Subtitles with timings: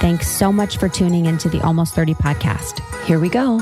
[0.00, 2.80] Thanks so much for tuning into the Almost 30 podcast.
[3.04, 3.58] Here we go.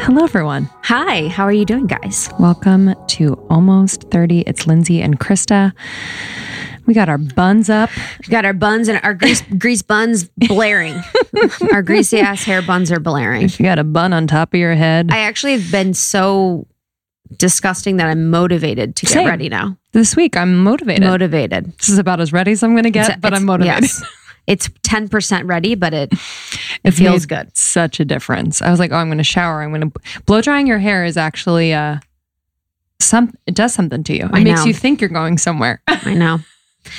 [0.00, 0.70] Hello, everyone.
[0.84, 2.30] Hi, how are you doing, guys?
[2.38, 4.42] Welcome to Almost 30.
[4.42, 5.72] It's Lindsey and Krista.
[6.86, 7.90] We got our buns up.
[8.24, 11.02] We got our buns and our grease, grease buns blaring.
[11.72, 13.42] our greasy ass hair buns are blaring.
[13.42, 15.10] If you got a bun on top of your head.
[15.10, 16.66] I actually have been so
[17.36, 19.28] disgusting that I'm motivated to get Same.
[19.28, 19.76] ready now.
[19.92, 21.04] This week, I'm motivated.
[21.04, 21.72] Motivated.
[21.78, 23.82] this is about as ready as I'm going to get, It's- but it's- I'm motivated.
[23.84, 24.04] yes.
[24.46, 26.10] It's 10% ready, but it,
[26.84, 27.54] it feels good.
[27.54, 28.62] Such a difference.
[28.62, 29.62] I was like, oh, I'm going to shower.
[29.62, 31.98] I'm going to blow drying your hair is actually uh
[33.00, 34.24] some it does something to you.
[34.24, 34.66] It I makes know.
[34.66, 35.82] you think you're going somewhere.
[35.86, 36.38] I know.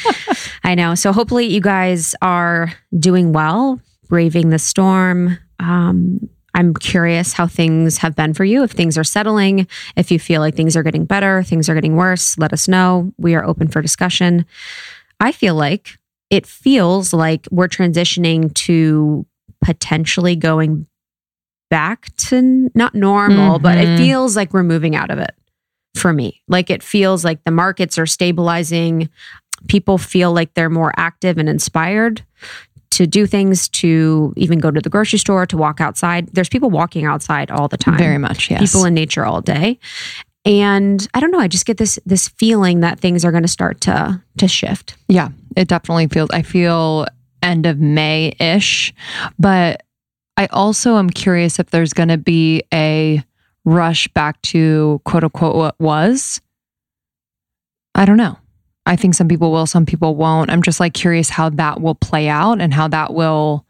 [0.63, 0.93] I know.
[0.95, 5.37] So hopefully you guys are doing well, braving the storm.
[5.59, 8.63] Um, I'm curious how things have been for you.
[8.63, 11.95] If things are settling, if you feel like things are getting better, things are getting
[11.95, 13.13] worse, let us know.
[13.17, 14.45] We are open for discussion.
[15.19, 15.97] I feel like
[16.29, 19.25] it feels like we're transitioning to
[19.63, 20.87] potentially going
[21.69, 23.97] back to not normal, but it Mhm.
[23.97, 25.35] feels like we're moving out of it
[25.95, 26.41] for me.
[26.47, 29.09] Like it feels like the markets are stabilizing.
[29.67, 32.23] People feel like they're more active and inspired
[32.91, 36.27] to do things, to even go to the grocery store, to walk outside.
[36.33, 37.97] There's people walking outside all the time.
[37.97, 38.59] Very much, yes.
[38.59, 39.79] People in nature all day.
[40.45, 43.49] And I don't know, I just get this this feeling that things are going to
[43.49, 44.95] start to to shift.
[45.07, 47.05] yeah, it definitely feels I feel
[47.43, 48.93] end of May-ish,
[49.37, 49.83] but
[50.37, 53.23] I also am curious if there's going to be a
[53.65, 56.41] rush back to quote unquote what was.
[57.93, 58.37] I don't know.
[58.89, 60.49] I think some people will, some people won't.
[60.49, 63.63] I'm just like curious how that will play out and how that will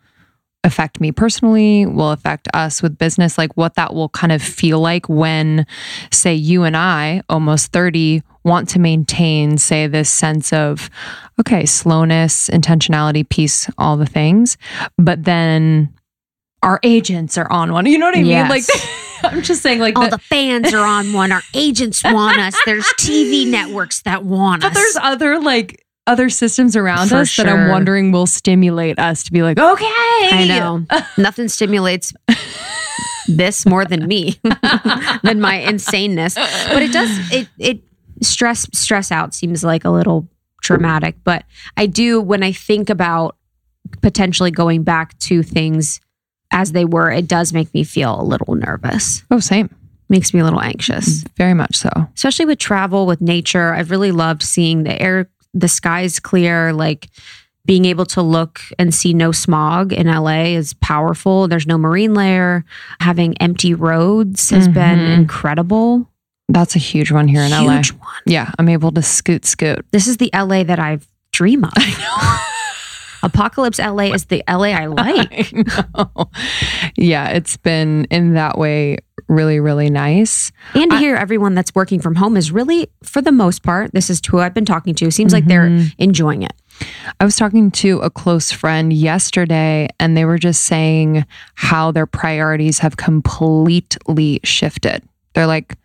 [0.64, 4.80] affect me personally, will affect us with business, like what that will kind of feel
[4.80, 5.68] like when,
[6.12, 10.90] say, you and I, almost 30, want to maintain, say, this sense of,
[11.38, 14.58] okay, slowness, intentionality, peace, all the things.
[14.98, 15.94] But then
[16.64, 17.86] our agents are on one.
[17.86, 18.48] You know what I mean?
[18.50, 18.64] Like,
[19.24, 21.32] I'm just saying, like, All the- the fans are on one.
[21.32, 22.56] Our agents want us.
[22.66, 24.70] There's TV networks that want us.
[24.70, 29.24] But there's other like other systems around For us that I'm wondering will stimulate us
[29.26, 29.86] to be like, okay.
[29.86, 30.86] I know.
[31.18, 32.14] Nothing stimulates
[33.28, 34.40] this more than me,
[35.24, 36.36] than my insaneness.
[36.74, 37.82] But it does it it
[38.22, 40.28] stress stress out seems like a little
[40.62, 41.16] dramatic.
[41.24, 41.44] But
[41.78, 43.36] I do when I think about
[44.02, 46.00] potentially going back to things
[46.52, 49.24] as they were, it does make me feel a little nervous.
[49.32, 49.74] Oh, same.
[50.10, 51.24] Makes me a little anxious.
[51.38, 51.90] Very much so.
[52.16, 53.74] Especially with travel, with nature.
[53.74, 57.10] I've really loved seeing the air the skies clear, like
[57.66, 61.48] being able to look and see no smog in LA is powerful.
[61.48, 62.66] There's no marine layer.
[63.00, 65.14] Having empty roads has been Mhm.
[65.20, 66.10] incredible.
[66.48, 67.76] That's a huge one here in LA.
[67.76, 68.10] Huge one.
[68.26, 69.86] Yeah, I'm able to scoot scoot.
[69.92, 70.98] This is the LA that I
[71.32, 71.74] dream of.
[73.24, 75.54] Apocalypse LA is the LA I like.
[75.96, 76.26] I.
[76.96, 78.98] Yeah, it's been in that way
[79.28, 80.52] really, really nice.
[80.74, 83.92] And to I- hear everyone that's working from home is really, for the most part,
[83.94, 85.94] this is who I've been talking to, seems like they're Mhm.
[85.98, 86.54] enjoying it.
[87.20, 91.26] I was talking to a close friend yesterday, and they were just saying
[91.56, 95.04] how their priorities have completely shifted.
[95.34, 95.76] They're like,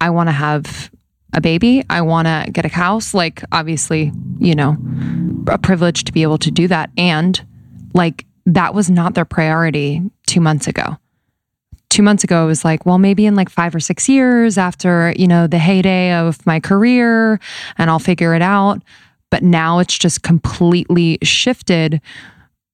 [0.00, 0.90] I want to have
[1.32, 1.84] a baby.
[1.90, 3.14] I want to get a house.
[3.14, 4.76] Like, obviously, you know,
[5.48, 6.90] a privilege to be able to do that.
[6.96, 7.40] And
[7.94, 10.96] like, that was not their priority two months ago.
[11.88, 15.12] Two months ago, it was like, well, maybe in like five or six years after,
[15.16, 17.40] you know, the heyday of my career,
[17.78, 18.82] and I'll figure it out
[19.30, 22.00] but now it's just completely shifted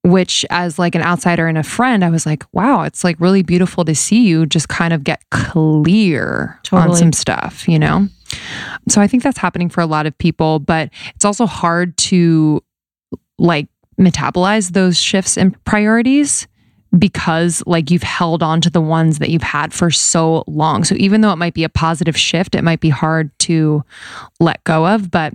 [0.03, 3.43] which as like an outsider and a friend i was like wow it's like really
[3.43, 8.09] beautiful to see you just kind of get clear on some stuff you know
[8.89, 12.63] so i think that's happening for a lot of people but it's also hard to
[13.39, 13.69] like
[14.01, 16.47] metabolize those shifts in priorities
[16.99, 20.85] because like you've held on to the ones that you've had for so long.
[20.85, 23.85] So even though it might be a positive shift, it might be hard to
[24.41, 25.11] let go of.
[25.11, 25.35] But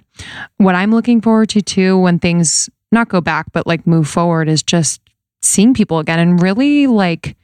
[0.58, 4.50] what I'm looking forward to too when things not go back, but like move forward
[4.50, 5.02] is just
[5.42, 7.36] seeing people again and really like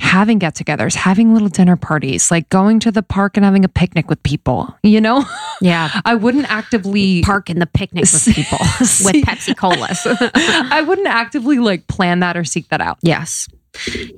[0.00, 3.68] having get togethers, having little dinner parties, like going to the park and having a
[3.68, 5.24] picnic with people, you know?
[5.60, 5.90] Yeah.
[6.04, 10.06] I wouldn't actively Park in the picnic with people with Pepsi Colas.
[10.06, 12.98] I wouldn't actively like plan that or seek that out.
[13.02, 13.48] Yes.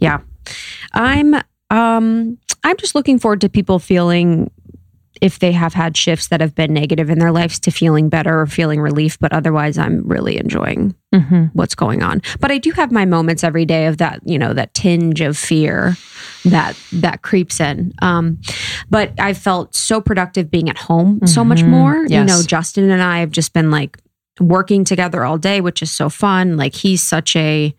[0.03, 0.21] Yeah.
[0.93, 1.35] I'm
[1.71, 4.51] um I'm just looking forward to people feeling
[5.21, 8.41] if they have had shifts that have been negative in their lives to feeling better
[8.41, 11.47] or feeling relief, but otherwise I'm really enjoying Mm-hmm.
[11.55, 12.23] what's going on.
[12.39, 15.37] But I do have my moments every day of that, you know, that tinge of
[15.37, 15.97] fear
[16.45, 17.93] that that creeps in.
[18.01, 18.39] Um,
[18.91, 21.69] but I felt so productive being at home so much Mhm.
[21.69, 22.07] more.
[22.07, 23.99] You know, Justin and I have just been like
[24.39, 26.57] working together all day, which is so fun.
[26.57, 27.75] Like he's such a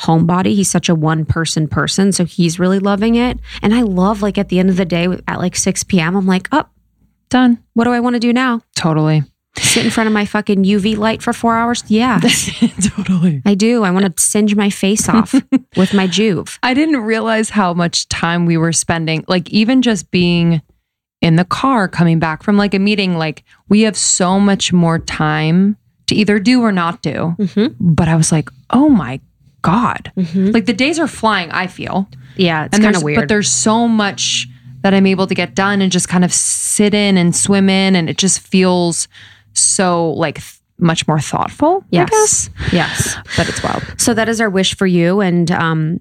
[0.00, 0.54] homebody.
[0.54, 2.10] He's such a one person person.
[2.10, 3.38] So he's really loving it.
[3.60, 6.26] And I love like at the end of the day at like 6 p.m., I'm
[6.26, 6.71] like, up,
[7.32, 7.64] Done.
[7.72, 8.60] what do I want to do now?
[8.76, 9.22] Totally.
[9.56, 11.82] Sit in front of my fucking UV light for four hours?
[11.88, 12.20] Yeah.
[12.82, 13.40] totally.
[13.46, 13.84] I do.
[13.84, 15.32] I want to singe my face off
[15.76, 16.58] with my Joovv.
[16.62, 20.60] I didn't realize how much time we were spending, like, even just being
[21.22, 24.98] in the car coming back from like a meeting, like, we have so much more
[24.98, 25.78] time
[26.08, 27.34] to either do or not do.
[27.38, 27.94] Mm-hmm.
[27.94, 29.20] But I was like, oh my
[29.62, 30.12] God.
[30.18, 30.50] Mm-hmm.
[30.50, 32.10] Like, the days are flying, I feel.
[32.36, 33.20] Yeah, it's kind of weird.
[33.20, 34.48] But there's so much
[34.82, 37.96] that I'm able to get done and just kind of sit in and swim in.
[37.96, 39.08] And it just feels
[39.54, 41.84] so like th- much more thoughtful.
[41.90, 42.08] Yes.
[42.08, 42.50] I guess.
[42.72, 43.16] yes.
[43.36, 43.82] But it's wild.
[43.98, 45.20] So that is our wish for you.
[45.20, 45.98] And um,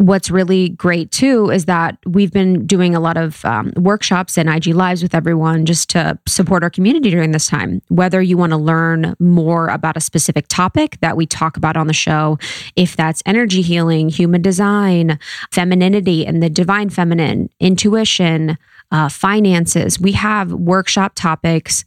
[0.00, 4.48] what's really great too is that we've been doing a lot of um, workshops and
[4.48, 7.82] IG Lives with everyone just to support our community during this time.
[7.88, 11.86] Whether you want to learn more about a specific topic that we talk about on
[11.86, 12.38] the show,
[12.76, 15.18] if that's energy healing, human design,
[15.50, 18.56] femininity and the divine feminine, intuition,
[18.90, 21.84] uh, finances, we have workshop topics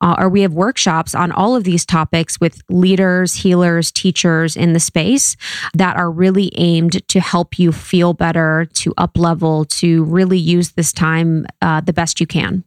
[0.00, 4.72] uh, or we have workshops on all of these topics with leaders, healers, teachers in
[4.72, 5.36] the space
[5.74, 10.72] that are really aimed to help you feel better, to up level, to really use
[10.72, 12.64] this time uh, the best you can.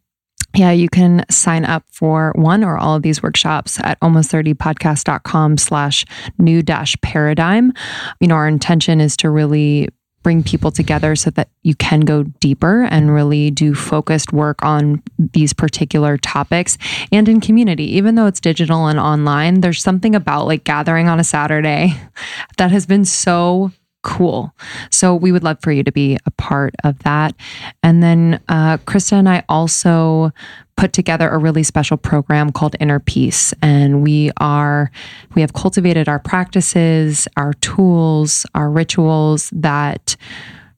[0.54, 6.06] Yeah, you can sign up for one or all of these workshops at almost30podcast.com slash
[6.38, 7.72] new dash paradigm.
[8.20, 9.88] You know, our intention is to really
[10.24, 15.02] bring people together so that you can go deeper and really do focused work on
[15.18, 16.78] these particular topics
[17.12, 17.96] and in community.
[17.96, 21.96] Even though it's digital and online, there's something about like gathering on a Saturday
[22.58, 23.72] that has been so
[24.04, 24.54] cool.
[24.90, 27.36] So we would love for you to be a part of that.
[27.84, 30.32] And then uh, Krista and I also
[30.76, 33.54] put together a really special program called Inner Peace.
[33.62, 34.92] And we are,
[35.36, 40.16] we have cultivated our practices, our tools, our rituals that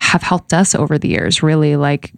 [0.01, 2.11] have helped us over the years, really like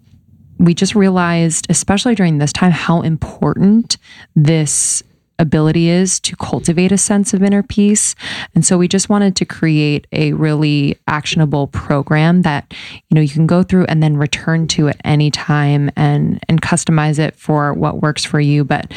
[0.58, 3.98] we just realized, especially during this time, how important
[4.34, 5.02] this
[5.38, 8.14] ability is to cultivate a sense of inner peace.
[8.54, 12.72] And so we just wanted to create a really actionable program that,
[13.10, 16.62] you know, you can go through and then return to at any time and and
[16.62, 18.64] customize it for what works for you.
[18.64, 18.92] But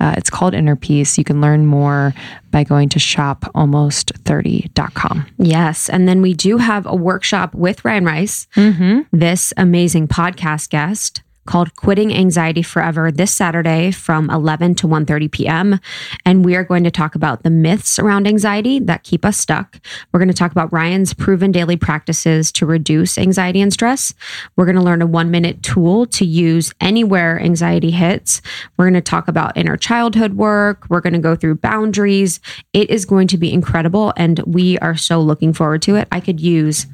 [0.00, 1.16] uh, it's called Inner Peace.
[1.18, 2.14] You can learn more
[2.50, 5.26] by going to shopalmost30.com.
[5.38, 5.88] Yes.
[5.88, 9.00] And then we do have a workshop with Ryan Rice, Mm-hmm.
[9.16, 15.80] this amazing podcast guest called Quitting Anxiety Forever this Saturday from 11 to 1:30 p.m.
[16.24, 19.80] and we are going to talk about the myths around anxiety that keep us stuck.
[20.12, 24.14] We're going to talk about Ryan's proven daily practices to reduce anxiety and stress.
[24.56, 28.42] We're going to learn a 1-minute tool to use anywhere anxiety hits.
[28.76, 30.86] We're going to talk about inner childhood work.
[30.88, 32.40] We're going to go through boundaries.
[32.72, 36.08] It is going to be incredible and we are so looking forward to it.
[36.10, 36.86] I could use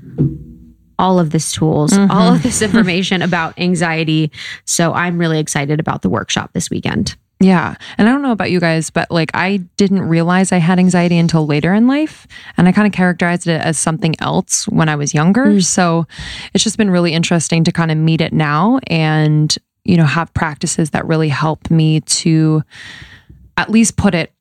[1.00, 2.42] all of this tools, all of mm-hmm.
[2.42, 4.30] this information about anxiety.
[4.66, 7.16] So I'm really excited about the workshop this weekend.
[7.42, 7.76] Yeah.
[7.96, 11.16] And I don't know about you guys, but like I didn't realize I had anxiety
[11.16, 12.26] until later in life.
[12.58, 15.46] And I kind of characterized it as something else when I was younger.
[15.46, 15.64] Mm.
[15.64, 16.06] So
[16.52, 20.34] it's just been really interesting to kind of meet it now and, you know, have
[20.34, 22.62] practices that really help me to
[23.56, 24.34] at least put it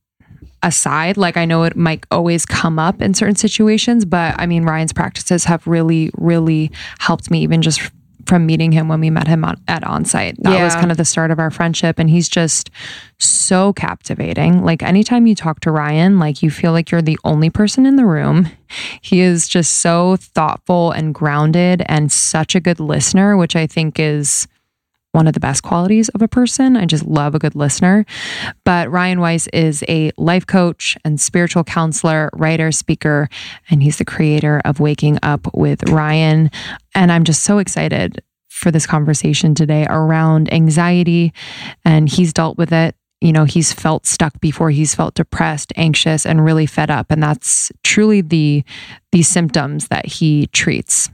[0.63, 1.17] aside.
[1.17, 4.93] Like I know it might always come up in certain situations, but I mean, Ryan's
[4.93, 7.91] practices have really, really helped me even just
[8.29, 10.35] from meeting him when we met him on, at onsite.
[10.39, 11.97] That was kind of the start of our friendship.
[11.97, 12.69] And he's just
[13.17, 14.63] so captivating.
[14.63, 17.95] Like anytime you talk to Ryan, like you feel like you're the only person in
[17.95, 18.47] the room.
[19.01, 23.99] He is just so thoughtful and grounded and such a good listener, which I think
[23.99, 24.47] is
[25.11, 26.77] one of the best qualities of a person.
[26.77, 28.05] I just love a good listener.
[28.63, 33.29] But Ryan Weiss is a life coach and spiritual counselor, writer, speaker,
[33.69, 36.51] and he's the creator of Waking Up with Ryan.
[36.93, 41.33] And I'm just so excited for this conversation today around anxiety.
[41.85, 42.95] And he's dealt with it.
[43.21, 47.07] You know, he's felt stuck before he's felt depressed, anxious, and really fed up.
[47.09, 48.63] And that's truly the
[49.11, 51.09] the symptoms that he treats.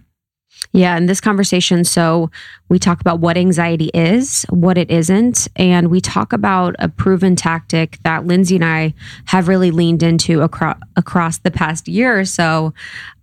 [0.75, 2.29] Yeah, in this conversation, so
[2.67, 7.38] we talk about what anxiety is, what it isn't, and we talk about a proven
[7.38, 8.94] tactic that Lindsey and I
[9.25, 12.74] have really leaned into across across the past year or so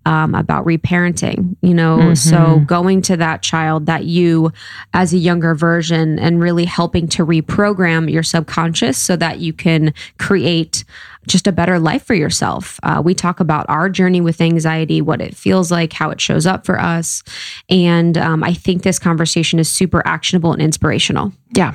[0.06, 2.14] um, about reparenting, you know, mm-hmm.
[2.14, 4.50] so going to that child that you
[4.94, 9.92] as a younger version and really helping to reprogram your subconscious so that you can
[10.18, 10.84] create
[11.26, 12.80] just a better life for yourself.
[12.82, 16.46] Uh, we talk about our journey with anxiety, what it feels like, how it shows
[16.46, 17.22] up for us.
[17.68, 21.32] And um, I think this conversation is super actionable and inspirational.
[21.54, 21.74] Yeah.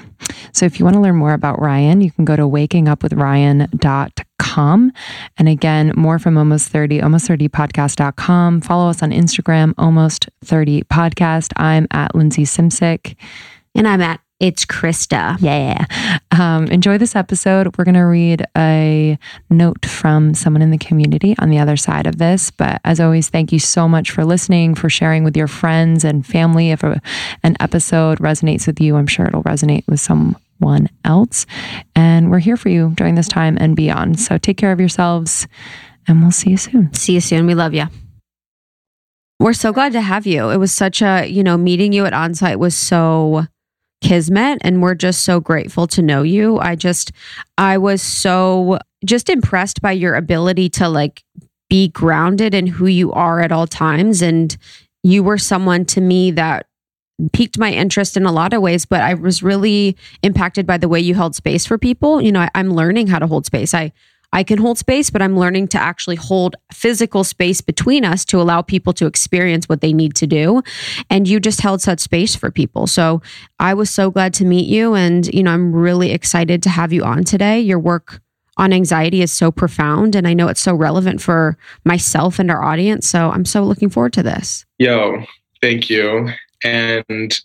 [0.53, 4.91] So if you want to learn more about Ryan, you can go to wakingupwithryan.com.
[5.37, 8.61] And again, more from Almost 30, almost30podcast.com.
[8.61, 11.53] Follow us on Instagram, almost 30 podcast.
[11.57, 13.15] I'm at Lindsey Simcik.
[13.75, 15.37] And I'm at it's Krista.
[15.39, 15.85] Yeah.
[16.31, 17.75] Um, enjoy this episode.
[17.77, 19.17] We're going to read a
[19.49, 22.51] note from someone in the community on the other side of this.
[22.51, 26.25] But as always, thank you so much for listening, for sharing with your friends and
[26.25, 26.69] family.
[26.69, 27.01] If a,
[27.41, 31.47] an episode resonates with you, I'm sure it'll resonate with someone else.
[31.95, 34.19] And we're here for you during this time and beyond.
[34.19, 35.47] So take care of yourselves
[36.07, 36.93] and we'll see you soon.
[36.93, 37.47] See you soon.
[37.47, 37.85] We love you.
[39.39, 40.49] We're so glad to have you.
[40.49, 43.45] It was such a, you know, meeting you at onsite was so
[44.07, 46.57] kismet and we're just so grateful to know you.
[46.59, 47.11] I just
[47.57, 51.23] I was so just impressed by your ability to like
[51.69, 54.21] be grounded in who you are at all times.
[54.21, 54.55] And
[55.03, 56.67] you were someone to me that
[57.33, 60.87] piqued my interest in a lot of ways but i was really impacted by the
[60.87, 62.21] way you held space for people.
[62.21, 63.73] You know I, am learning how to hold space.
[63.73, 63.91] I
[64.33, 68.41] I can hold space, but I'm learning to actually hold physical space between us to
[68.41, 70.61] allow people to experience what they need to do.
[71.09, 72.87] And you just held such space for people.
[72.87, 73.21] So
[73.59, 74.95] I was so glad to meet you.
[74.95, 77.59] And, you know, I'm really excited to have you on today.
[77.59, 78.21] Your work
[78.57, 80.15] on anxiety is so profound.
[80.15, 83.07] And I know it's so relevant for myself and our audience.
[83.07, 84.65] So I'm so looking forward to this.
[84.77, 85.23] Yo,
[85.61, 86.29] thank you.
[86.63, 87.39] And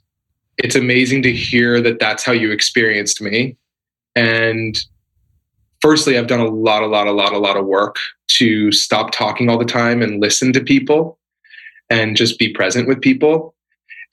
[0.59, 3.57] it's amazing to hear that that's how you experienced me.
[4.17, 4.79] And
[5.83, 7.97] firstly, I've done a lot, a lot, a lot, a lot of work
[8.29, 11.19] to stop talking all the time and listen to people
[11.91, 13.55] and just be present with people.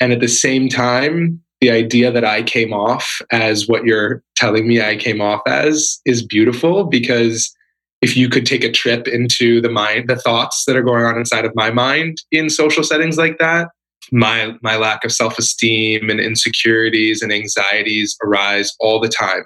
[0.02, 4.68] And at the same time, the idea that I came off as what you're telling
[4.68, 7.54] me I came off as is beautiful because
[8.02, 11.18] if you could take a trip into the mind, the thoughts that are going on
[11.18, 13.68] inside of my mind in social settings like that,
[14.12, 19.44] my my lack of self-esteem and insecurities and anxieties arise all the time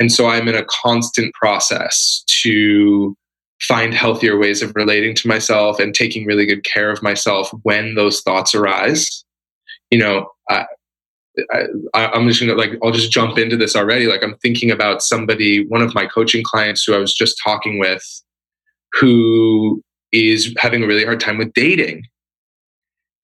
[0.00, 3.16] and so I'm in a constant process to
[3.60, 7.94] find healthier ways of relating to myself and taking really good care of myself when
[7.94, 9.24] those thoughts arise.
[9.90, 10.66] You know, I,
[11.94, 14.06] I, am just gonna like I'll just jump into this already.
[14.06, 17.78] Like I'm thinking about somebody, one of my coaching clients who I was just talking
[17.78, 18.04] with,
[18.92, 22.04] who is having a really hard time with dating,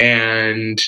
[0.00, 0.83] and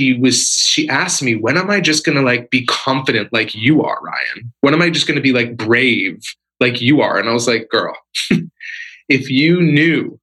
[0.00, 3.54] she was she asked me when am i just going to like be confident like
[3.54, 4.52] you are ryan?
[4.62, 6.22] When am i just going to be like brave
[6.58, 7.18] like you are?
[7.18, 7.96] And i was like girl
[9.08, 10.18] if you knew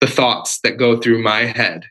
[0.00, 1.84] the thoughts that go through my head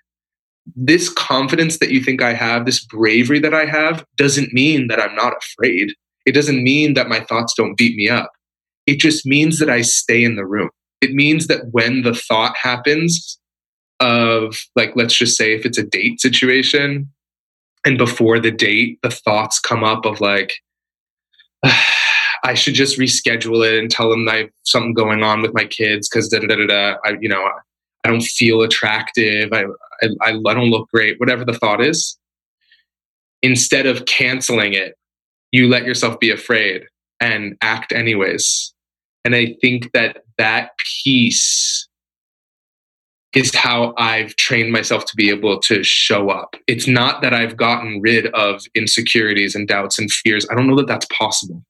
[0.75, 4.99] this confidence that you think i have this bravery that i have doesn't mean that
[4.99, 5.91] i'm not afraid.
[6.25, 8.31] It doesn't mean that my thoughts don't beat me up.
[8.87, 10.69] It just means that i stay in the room.
[11.01, 13.39] It means that when the thought happens
[13.99, 17.09] of like let's just say if it's a date situation
[17.85, 20.53] and before the date the thoughts come up of like
[22.43, 25.65] I should just reschedule it and tell them I have something going on with my
[25.65, 26.95] kids because da da da da.
[27.03, 27.49] I you know
[28.03, 29.49] I don't feel attractive.
[29.51, 29.63] I,
[30.21, 31.19] I I don't look great.
[31.19, 32.17] Whatever the thought is,
[33.41, 34.93] instead of canceling it,
[35.51, 36.85] you let yourself be afraid
[37.19, 38.73] and act anyways.
[39.23, 40.71] And I think that that
[41.03, 41.84] piece
[43.35, 46.55] is how I've trained myself to be able to show up.
[46.67, 50.47] It's not that I've gotten rid of insecurities and doubts and fears.
[50.49, 51.63] I don't know that that's possible.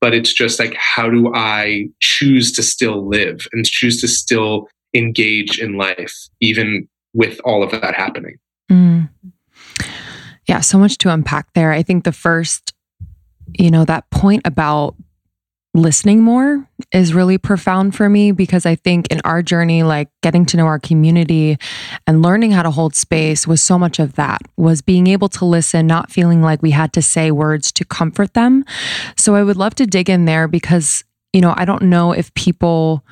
[0.00, 4.68] But it's just like, how do I choose to still live and choose to still
[4.94, 8.38] engage in life, even with all of that happening?
[8.70, 9.10] Mm.
[10.48, 11.70] Yeah, so much to unpack there.
[11.70, 12.72] I think the first,
[13.52, 14.96] you know, that point about
[15.72, 20.44] listening more is really profound for me because I think in our journey like getting
[20.46, 21.58] to know our community
[22.06, 25.44] and learning how to hold space was so much of that was being able to
[25.44, 28.64] listen not feeling like we had to say words to comfort them.
[29.16, 32.34] So I would love to dig in there because you know I don't know if
[32.34, 33.04] people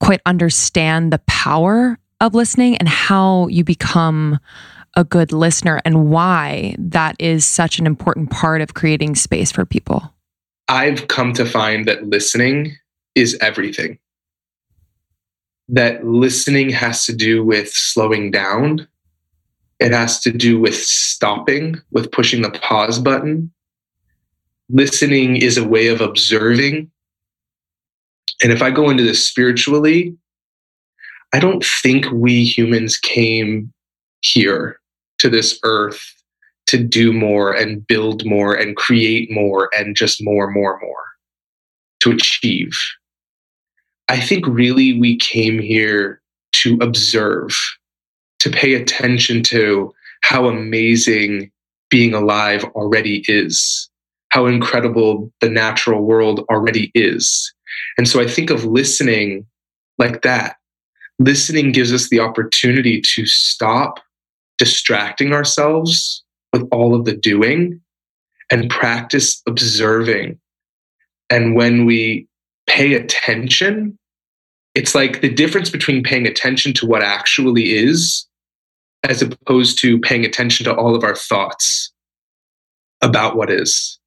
[0.00, 4.40] quite understand the power of listening and how you become
[4.96, 9.64] a good listener and why that is such an important part of creating space for
[9.64, 10.14] people.
[10.68, 12.76] I've come to find that listening
[13.14, 13.98] is everything.
[15.68, 18.86] That listening has to do with slowing down.
[19.80, 23.52] It has to do with stopping, with pushing the pause button.
[24.70, 26.90] Listening is a way of observing.
[28.42, 30.16] And if I go into this spiritually,
[31.32, 33.72] I don't think we humans came
[34.20, 34.80] here
[35.18, 36.13] to this earth
[36.66, 41.04] to do more and build more and create more and just more, more, more
[42.00, 42.78] to achieve.
[44.08, 46.20] I think really we came here
[46.52, 47.58] to observe,
[48.40, 49.92] to pay attention to
[50.22, 51.50] how amazing
[51.90, 53.88] being alive already is,
[54.30, 57.52] how incredible the natural world already is.
[57.98, 59.46] And so I think of listening
[59.98, 60.56] like that.
[61.18, 64.00] Listening gives us the opportunity to stop
[64.58, 66.23] distracting ourselves
[66.54, 67.80] with all of the doing
[68.48, 70.38] and practice observing.
[71.28, 72.28] And when we
[72.68, 73.98] pay attention,
[74.76, 78.24] it's like the difference between paying attention to what actually is
[79.02, 81.92] as opposed to paying attention to all of our thoughts
[83.02, 83.98] about what is.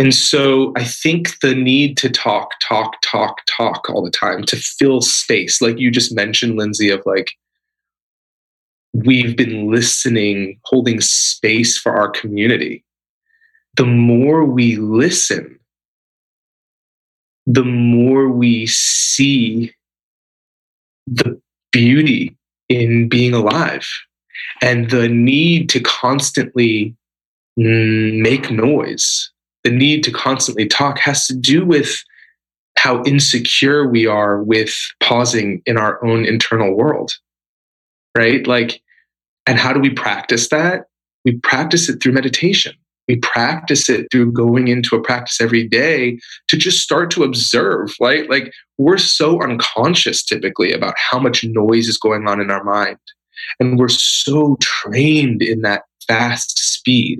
[0.00, 4.56] And so I think the need to talk, talk, talk, talk all the time to
[4.56, 7.30] fill space, like you just mentioned, Lindsey, of like,
[8.92, 12.84] we've been listening, holding space for our community.
[13.76, 15.58] The more we listen,
[17.46, 19.72] the more we see
[21.06, 21.40] the
[21.72, 22.36] beauty
[22.68, 23.88] in being alive
[24.60, 26.94] and the need to constantly
[27.56, 29.30] make noise,
[29.64, 32.02] the need to constantly talk has to do with
[32.76, 37.12] how insecure we are with pausing in our own internal world
[38.16, 38.46] right?
[38.46, 38.82] Like,
[39.46, 40.84] and how do we practice that?
[41.24, 42.74] We practice it through meditation.
[43.08, 46.18] We practice it through going into a practice every day
[46.48, 48.30] to just start to observe, right?
[48.30, 52.98] Like, we're so unconscious typically about how much noise is going on in our mind.
[53.58, 57.18] And we're so trained in that fast speed.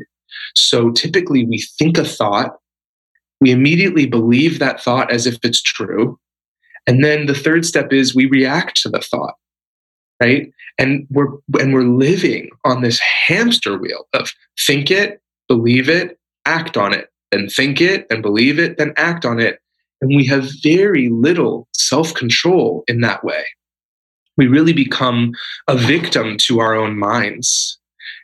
[0.54, 2.56] So typically, we think a thought,
[3.40, 6.18] we immediately believe that thought as if it's true.
[6.86, 9.34] And then the third step is we react to the thought
[10.20, 10.52] right?
[10.78, 11.28] And we're
[11.58, 14.32] and we're living on this hamster wheel of
[14.66, 19.24] think it, believe it, act on it, then think it and believe it, then act
[19.24, 19.60] on it.
[20.00, 23.44] And we have very little self-control in that way.
[24.36, 25.32] We really become
[25.68, 27.78] a victim to our own minds.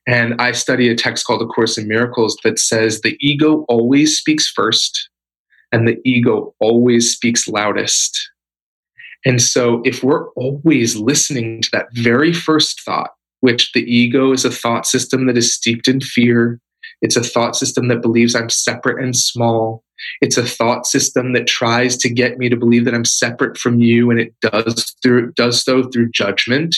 [0.07, 4.17] And I study a text called A Course in Miracles that says the ego always
[4.17, 5.11] speaks first
[5.73, 8.31] and the ego always speaks loudest.
[9.27, 13.11] And so, if we're always listening to that very first thought,
[13.41, 16.61] which the ego is a thought system that is steeped in fear,
[17.03, 19.83] it's a thought system that believes I'm separate and small.
[20.21, 23.81] It's a thought system that tries to get me to believe that I'm separate from
[23.81, 26.77] you, and it does through does so through judgment,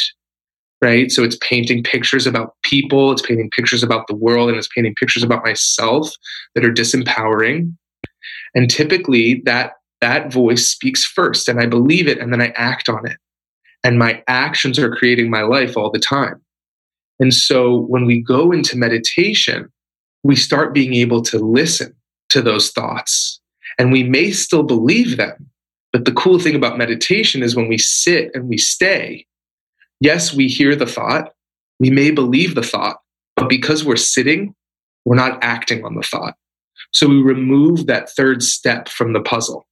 [0.80, 1.10] right?
[1.10, 4.94] So it's painting pictures about people, it's painting pictures about the world, and it's painting
[4.98, 6.10] pictures about myself
[6.54, 7.76] that are disempowering.
[8.54, 12.88] And typically, that that voice speaks first and I believe it and then I act
[12.88, 13.16] on it.
[13.84, 16.40] And my actions are creating my life all the time.
[17.20, 19.70] And so when we go into meditation,
[20.22, 21.94] we start being able to listen
[22.30, 23.40] to those thoughts
[23.78, 25.48] and we may still believe them.
[25.92, 29.26] But the cool thing about meditation is when we sit and we stay,
[30.00, 31.32] yes, we hear the thought,
[31.80, 32.98] we may believe the thought,
[33.36, 34.54] but because we're sitting,
[35.04, 36.34] we're not acting on the thought.
[36.92, 39.66] So we remove that third step from the puzzle.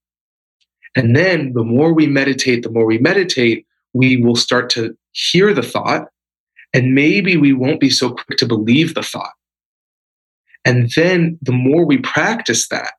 [0.96, 5.52] And then the more we meditate, the more we meditate, we will start to hear
[5.54, 6.08] the thought.
[6.72, 9.32] And maybe we won't be so quick to believe the thought.
[10.64, 12.94] And then the more we practice that,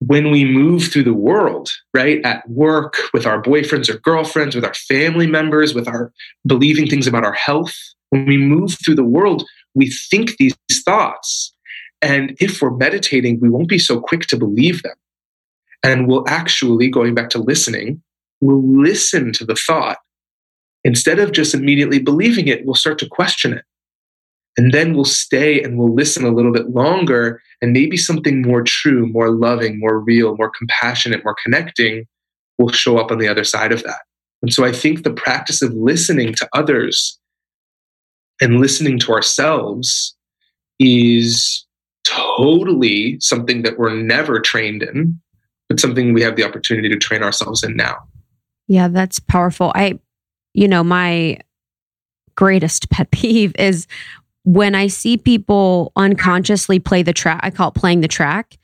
[0.00, 4.64] when we move through the world, right, at work, with our boyfriends or girlfriends, with
[4.64, 6.12] our family members, with our
[6.46, 7.74] believing things about our health,
[8.10, 11.52] when we move through the world, we think these thoughts.
[12.00, 14.94] And if we're meditating, we won't be so quick to believe them.
[15.82, 18.02] And we'll actually, going back to listening,
[18.40, 19.98] we'll listen to the thought.
[20.84, 23.64] Instead of just immediately believing it, we'll start to question it.
[24.56, 28.62] And then we'll stay and we'll listen a little bit longer, and maybe something more
[28.62, 32.06] true, more loving, more real, more compassionate, more connecting
[32.58, 34.00] will show up on the other side of that.
[34.42, 37.18] And so I think the practice of listening to others
[38.40, 40.16] and listening to ourselves
[40.80, 41.64] is
[42.04, 45.20] totally something that we're never trained in,
[45.68, 47.96] but something we have the opportunity to train ourselves in now.
[48.66, 49.72] Yeah, that's powerful.
[49.74, 49.98] I,
[50.54, 51.38] you know, my
[52.34, 53.86] greatest pet peeve is
[54.44, 57.40] when I see people unconsciously play the track.
[57.42, 58.58] I call it playing the track.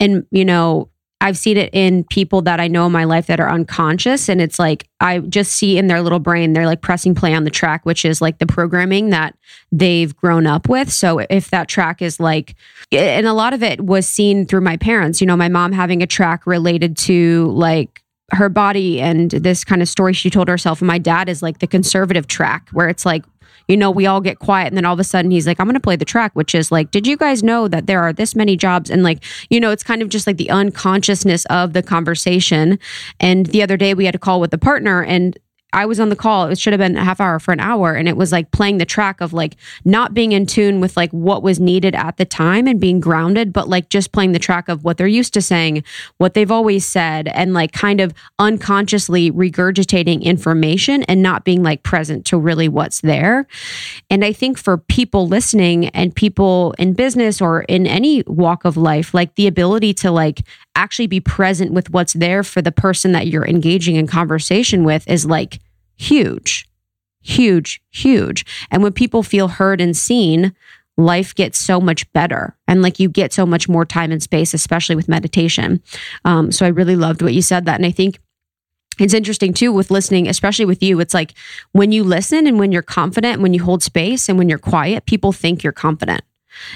[0.00, 0.88] And, you know,
[1.20, 4.28] I've seen it in people that I know in my life that are unconscious.
[4.28, 7.44] And it's like, I just see in their little brain, they're like pressing play on
[7.44, 9.34] the track, which is like the programming that
[9.72, 10.92] they've grown up with.
[10.92, 12.54] So if that track is like,
[12.92, 16.02] and a lot of it was seen through my parents, you know, my mom having
[16.02, 18.02] a track related to like,
[18.32, 21.60] her body and this kind of story she told herself and my dad is like
[21.60, 23.24] the conservative track where it's like
[23.68, 24.68] you know, we all get quiet.
[24.68, 26.54] And then all of a sudden he's like, I'm going to play the track, which
[26.54, 28.90] is like, did you guys know that there are this many jobs?
[28.90, 32.78] And like, you know, it's kind of just like the unconsciousness of the conversation.
[33.20, 35.38] And the other day we had a call with the partner and
[35.76, 36.46] I was on the call.
[36.46, 37.92] It should have been a half hour for an hour.
[37.92, 41.10] And it was like playing the track of like not being in tune with like
[41.10, 44.70] what was needed at the time and being grounded, but like just playing the track
[44.70, 45.84] of what they're used to saying,
[46.16, 51.82] what they've always said, and like kind of unconsciously regurgitating information and not being like
[51.82, 53.46] present to really what's there.
[54.08, 58.78] And I think for people listening and people in business or in any walk of
[58.78, 60.40] life, like the ability to like
[60.74, 65.06] actually be present with what's there for the person that you're engaging in conversation with
[65.06, 65.58] is like
[65.96, 66.68] huge,
[67.20, 68.44] huge, huge.
[68.70, 70.54] And when people feel heard and seen,
[70.96, 72.56] life gets so much better.
[72.66, 75.82] And like you get so much more time and space especially with meditation.
[76.24, 77.76] Um, so i really loved what you said that.
[77.76, 78.18] And i think
[78.98, 81.00] it's interesting too with listening especially with you.
[81.00, 81.34] It's like
[81.72, 85.06] when you listen and when you're confident when you hold space and when you're quiet
[85.06, 86.22] people think you're confident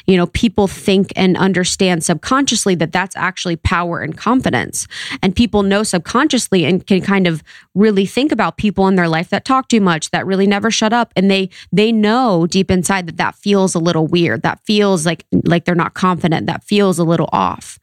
[0.06, 4.86] you know, people think and understand subconsciously that that's actually power and confidence.
[5.22, 7.42] And people know subconsciously and can kind of
[7.74, 10.92] really think about people in their life that talk too much, that really never shut
[10.92, 11.12] up.
[11.16, 14.42] And they, they know deep inside that that feels a little weird.
[14.42, 16.46] That feels like, like they're not confident.
[16.46, 17.78] That feels a little off.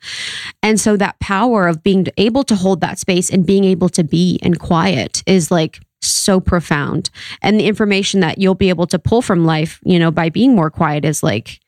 [0.62, 4.04] And so that power of being able to hold that space and being able to
[4.04, 7.10] be in quiet is like so profound.
[7.42, 10.56] And the information that you'll be able to pull from life, you know, by being
[10.56, 11.60] more quiet is like,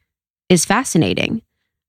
[0.50, 1.42] is fascinating.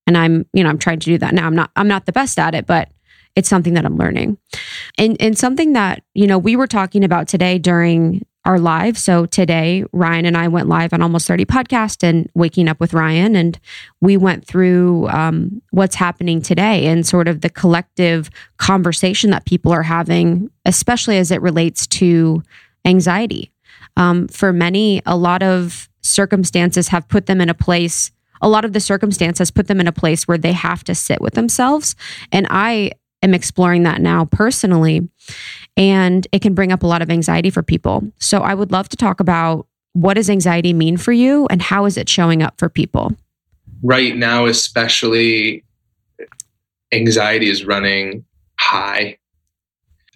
[0.07, 1.47] And I'm, you know, I'm trying to do that now.
[1.47, 2.91] I'm not I'm not the best at it, but
[3.37, 4.39] it's something that I'm learning.
[4.99, 8.97] And and something that, you know, we were talking about today during our live.
[8.97, 12.95] So today, Ryan and I went live on Almost 30 podcast and Waking Up with
[12.95, 13.37] Ryan.
[13.37, 13.59] And
[14.01, 19.73] we went through um, what's happening today and sort of the collective conversation that people
[19.73, 22.43] are having, especially as it relates to
[22.87, 23.53] anxiety.
[23.97, 28.11] Um, for many, a lot of circumstances have put them in a place
[28.41, 31.21] a lot of the circumstances put them in a place where they have to sit
[31.21, 31.95] with themselves.
[32.33, 35.09] And I am exploring that now personally.
[35.77, 38.11] And it can bring up a lot of anxiety for people.
[38.19, 41.85] So I would love to talk about what does anxiety mean for you and how
[41.85, 43.15] is it showing up for people?
[43.83, 45.65] Right now, especially,
[46.93, 48.25] anxiety is running
[48.59, 49.17] high.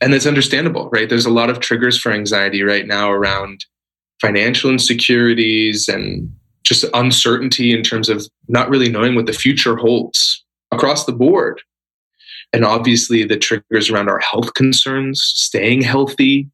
[0.00, 1.08] And that's understandable, right?
[1.08, 3.64] There's a lot of triggers for anxiety right now around
[4.20, 6.30] financial insecurities and
[6.64, 11.60] just uncertainty in terms of not really knowing what the future holds across the board.
[12.52, 16.48] And obviously, the triggers around our health concerns, staying healthy.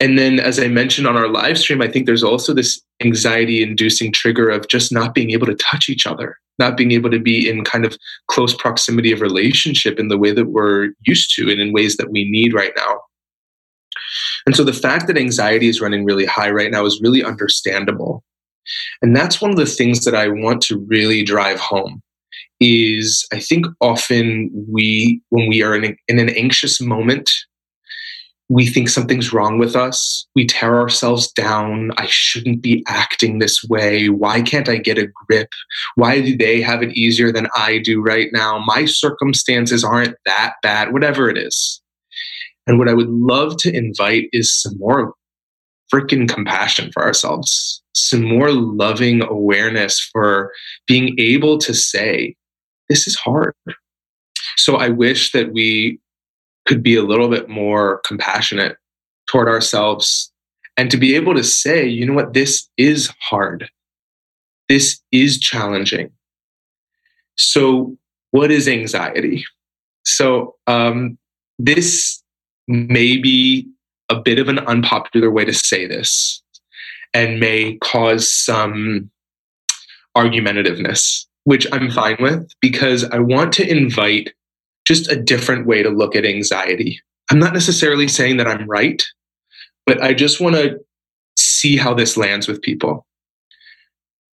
[0.00, 3.62] And then, as I mentioned on our live stream, I think there's also this anxiety
[3.62, 7.20] inducing trigger of just not being able to touch each other, not being able to
[7.20, 11.50] be in kind of close proximity of relationship in the way that we're used to
[11.50, 13.00] and in ways that we need right now.
[14.44, 18.24] And so the fact that anxiety is running really high right now is really understandable.
[19.00, 22.02] And that's one of the things that I want to really drive home
[22.60, 27.30] is I think often we when we are in, a, in an anxious moment
[28.52, 30.26] we think something's wrong with us.
[30.34, 31.90] We tear ourselves down.
[31.96, 34.10] I shouldn't be acting this way.
[34.10, 35.48] Why can't I get a grip?
[35.94, 38.58] Why do they have it easier than I do right now?
[38.58, 41.80] My circumstances aren't that bad, whatever it is.
[42.66, 45.14] And what I would love to invite is some more
[45.92, 50.52] freaking compassion for ourselves, some more loving awareness for
[50.86, 52.34] being able to say,
[52.88, 53.54] this is hard.
[54.56, 55.98] So I wish that we
[56.66, 58.76] could be a little bit more compassionate
[59.26, 60.32] toward ourselves
[60.76, 63.68] and to be able to say, you know what, this is hard.
[64.68, 66.10] This is challenging.
[67.36, 67.96] So,
[68.30, 69.44] what is anxiety?
[70.04, 71.18] So, um,
[71.58, 72.22] this
[72.68, 73.68] may be
[74.08, 76.42] a bit of an unpopular way to say this
[77.14, 79.10] and may cause some
[80.16, 84.32] argumentativeness, which I'm fine with because I want to invite
[84.86, 87.00] just a different way to look at anxiety.
[87.30, 89.02] I'm not necessarily saying that I'm right,
[89.86, 90.78] but I just want to
[91.36, 93.06] see how this lands with people.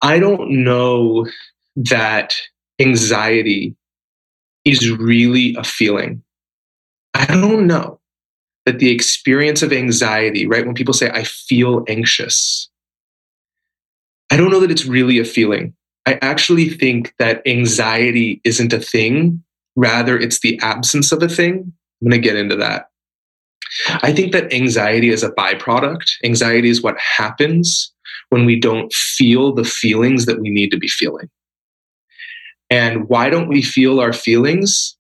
[0.02, 1.28] I don't know
[1.76, 2.36] that
[2.80, 3.76] anxiety
[4.66, 6.24] is really a feeling.
[7.14, 8.00] I don't know
[8.66, 10.66] that the experience of anxiety, right?
[10.66, 12.69] When people say, I feel anxious,
[14.30, 15.74] I don't know that it's really a feeling.
[16.06, 19.44] I actually think that anxiety isn't a thing.
[19.76, 21.72] Rather, it's the absence of a thing.
[22.02, 22.90] I'm going to get into that.
[24.02, 26.12] I think that anxiety is a byproduct.
[26.24, 27.94] Anxiety is what happens
[28.30, 31.30] when we don't feel the feelings that we need to be feeling.
[32.70, 34.96] And why don't we feel our feelings?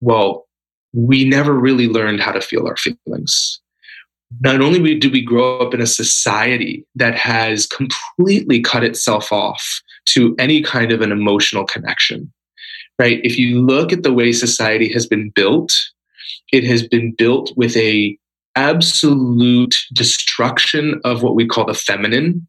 [0.00, 0.46] Well,
[0.92, 3.61] we never really learned how to feel our feelings.
[4.40, 9.82] Not only do we grow up in a society that has completely cut itself off
[10.06, 12.32] to any kind of an emotional connection,
[12.98, 13.20] right?
[13.22, 15.72] If you look at the way society has been built,
[16.52, 18.16] it has been built with a
[18.54, 22.46] absolute destruction of what we call the feminine.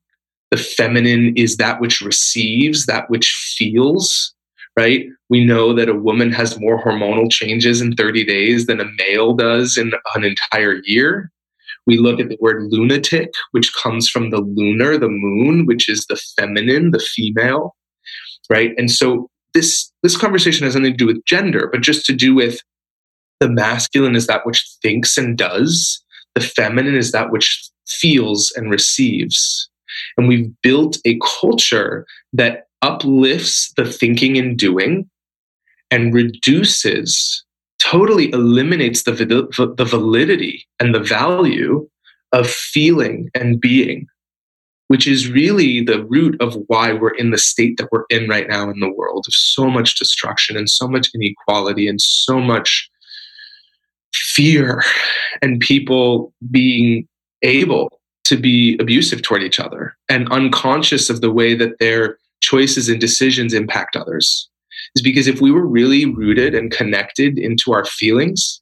[0.52, 4.34] The feminine is that which receives, that which feels,
[4.78, 5.06] right?
[5.30, 9.34] We know that a woman has more hormonal changes in 30 days than a male
[9.34, 11.32] does in an entire year.
[11.86, 16.06] We look at the word lunatic, which comes from the lunar, the moon, which is
[16.06, 17.76] the feminine, the female,
[18.50, 18.72] right?
[18.78, 22.34] And so this this conversation has nothing to do with gender, but just to do
[22.34, 22.60] with
[23.40, 26.02] the masculine is that which thinks and does,
[26.36, 29.70] the feminine is that which feels and receives.
[30.18, 35.10] And we've built a culture that uplifts the thinking and doing
[35.92, 37.44] and reduces,
[37.84, 41.88] totally eliminates the, the validity and the value
[42.32, 44.08] of feeling and being,
[44.88, 48.48] which is really the root of why we're in the state that we're in right
[48.48, 52.90] now in the world of so much destruction and so much inequality and so much
[54.14, 54.82] fear
[55.42, 57.08] and people being
[57.42, 62.88] able to be abusive toward each other and unconscious of the way that their choices
[62.88, 64.50] and decisions impact others
[64.96, 68.62] is because if we were really rooted and connected into our feelings,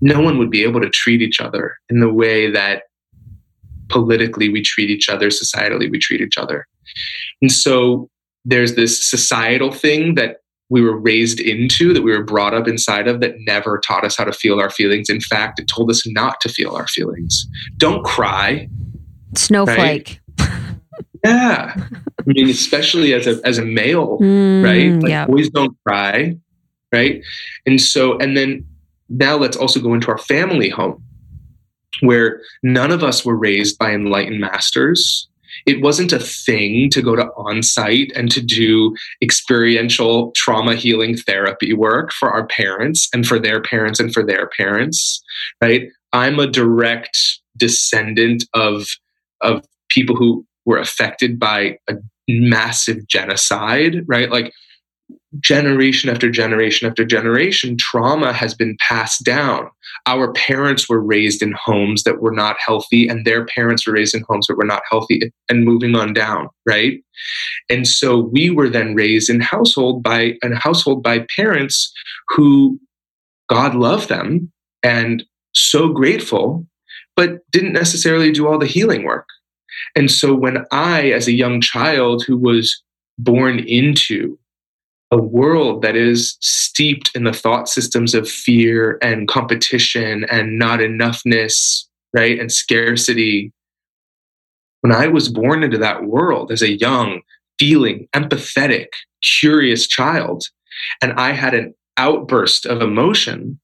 [0.00, 2.84] no one would be able to treat each other in the way that
[3.88, 6.66] politically we treat each other, societally we treat each other.
[7.42, 8.08] And so
[8.44, 10.38] there's this societal thing that
[10.70, 14.16] we were raised into, that we were brought up inside of, that never taught us
[14.16, 15.08] how to feel our feelings.
[15.08, 17.46] In fact, it told us not to feel our feelings.
[17.78, 18.68] Don't cry.
[19.34, 20.20] Snowflake.
[20.38, 20.67] Right?
[21.24, 21.74] Yeah.
[21.76, 25.02] I mean, especially as a as a male, mm, right?
[25.02, 25.28] Like, yep.
[25.28, 26.36] boys don't cry,
[26.92, 27.22] right?
[27.66, 28.66] And so, and then
[29.08, 31.02] now let's also go into our family home,
[32.00, 35.28] where none of us were raised by enlightened masters.
[35.66, 41.72] It wasn't a thing to go to on-site and to do experiential trauma healing therapy
[41.72, 45.22] work for our parents and for their parents and for their parents,
[45.60, 45.88] right?
[46.12, 47.18] I'm a direct
[47.56, 48.86] descendant of
[49.40, 51.94] of people who were affected by a
[52.28, 54.30] massive genocide, right?
[54.30, 54.52] Like
[55.40, 59.70] generation after generation after generation, trauma has been passed down.
[60.06, 64.14] Our parents were raised in homes that were not healthy, and their parents were raised
[64.14, 67.00] in homes that were not healthy, and moving on down, right?
[67.70, 71.90] And so we were then raised in household by a household by parents
[72.28, 72.78] who
[73.48, 74.52] God loved them
[74.82, 76.66] and so grateful,
[77.16, 79.26] but didn't necessarily do all the healing work.
[79.94, 82.82] And so when I, as a young child who was
[83.18, 84.38] born into
[85.10, 90.80] a world that is steeped in the thought systems of fear and competition and not
[90.80, 93.52] enoughness, right, and scarcity,
[94.82, 97.22] when I was born into that world as a young,
[97.58, 98.88] feeling, empathetic,
[99.22, 100.44] curious child,
[101.02, 103.58] and I had an outburst of emotion,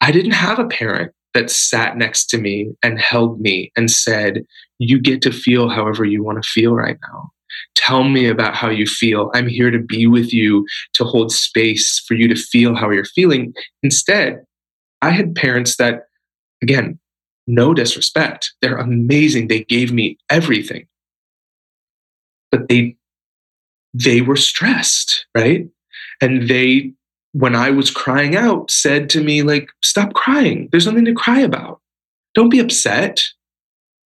[0.00, 4.44] I didn't have a parent that sat next to me and held me and said,
[4.78, 7.30] You get to feel however you want to feel right now.
[7.74, 9.30] Tell me about how you feel.
[9.34, 13.04] I'm here to be with you, to hold space for you to feel how you're
[13.04, 13.52] feeling.
[13.82, 14.44] Instead,
[15.02, 16.04] I had parents that,
[16.62, 16.98] again,
[17.46, 19.48] no disrespect, they're amazing.
[19.48, 20.86] They gave me everything.
[22.50, 22.96] But they
[23.94, 25.66] they were stressed, right?
[26.20, 26.92] And they
[27.32, 30.68] when I was crying out, said to me, like, stop crying.
[30.70, 31.80] There's nothing to cry about.
[32.34, 33.22] Don't be upset,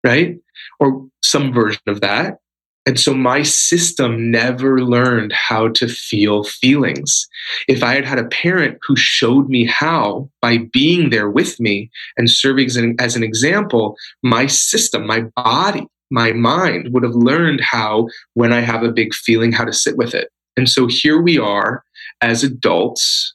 [0.04, 0.38] right?
[0.80, 2.38] Or some version of that.
[2.86, 7.26] And so my system never learned how to feel feelings.
[7.66, 11.90] If I had had a parent who showed me how by being there with me
[12.18, 17.14] and serving as an, as an example, my system, my body, my mind would have
[17.14, 20.28] learned how, when I have a big feeling, how to sit with it.
[20.58, 21.82] And so here we are
[22.20, 23.34] as adults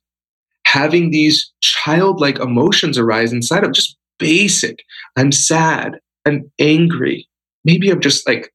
[0.65, 4.83] having these childlike emotions arise inside of just basic.
[5.15, 5.99] I'm sad.
[6.27, 7.27] I'm angry.
[7.65, 8.53] Maybe I'm just like,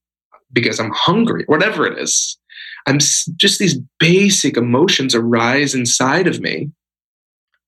[0.53, 2.37] because I'm hungry, whatever it is.
[2.85, 6.69] I'm just these basic emotions arise inside of me.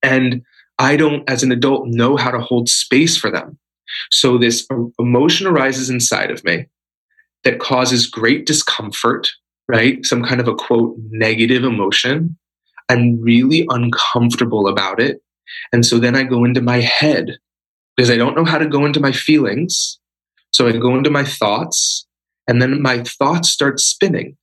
[0.02, 0.44] And
[0.80, 3.58] I don't, as an adult, know how to hold space for them.
[4.12, 4.68] So this
[5.00, 6.68] emotion arises inside of me
[7.44, 9.30] that causes great discomfort,
[9.68, 10.06] right?
[10.06, 12.38] Some kind of a quote, negative emotion.
[12.90, 15.22] I'm really uncomfortable about it.
[15.74, 17.38] And so then I go into my head
[17.96, 20.00] because I don't know how to go into my feelings.
[20.52, 22.06] So I go into my thoughts
[22.48, 24.38] and then my thoughts start spinning.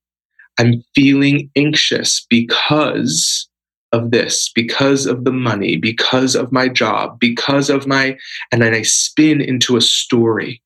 [0.59, 3.48] I'm feeling anxious because
[3.92, 8.16] of this, because of the money, because of my job, because of my,
[8.52, 10.61] and then I spin into a story.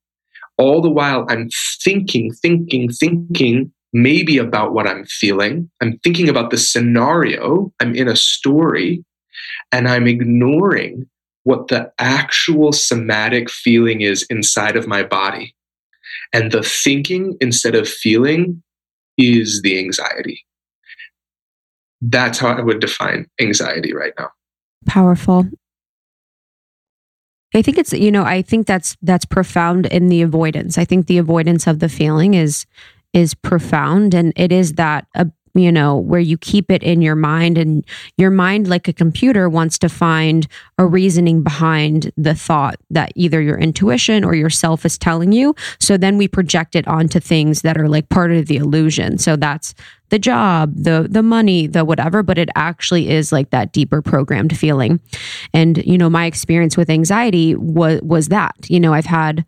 [0.56, 1.48] All the while I'm
[1.84, 5.70] thinking, thinking, thinking maybe about what I'm feeling.
[5.80, 7.72] I'm thinking about the scenario.
[7.80, 9.04] I'm in a story
[9.72, 11.06] and I'm ignoring
[11.44, 15.54] what the actual somatic feeling is inside of my body.
[16.32, 18.62] And the thinking instead of feeling
[19.16, 20.44] is the anxiety.
[22.00, 24.30] That's how I would define anxiety right now.
[24.86, 25.48] Powerful.
[27.54, 30.76] I think it's you know I think that's that's profound in the avoidance.
[30.76, 32.66] I think the avoidance of the feeling is
[33.12, 35.24] is profound and it is that uh,
[35.58, 37.84] you know, where you keep it in your mind and
[38.16, 40.46] your mind, like a computer, wants to find
[40.78, 45.54] a reasoning behind the thought that either your intuition or yourself is telling you.
[45.80, 49.18] So then we project it onto things that are like part of the illusion.
[49.18, 49.74] So that's
[50.10, 54.56] the job, the the money, the whatever, but it actually is like that deeper programmed
[54.56, 55.00] feeling.
[55.52, 58.54] And you know, my experience with anxiety was was that.
[58.68, 59.44] You know, I've had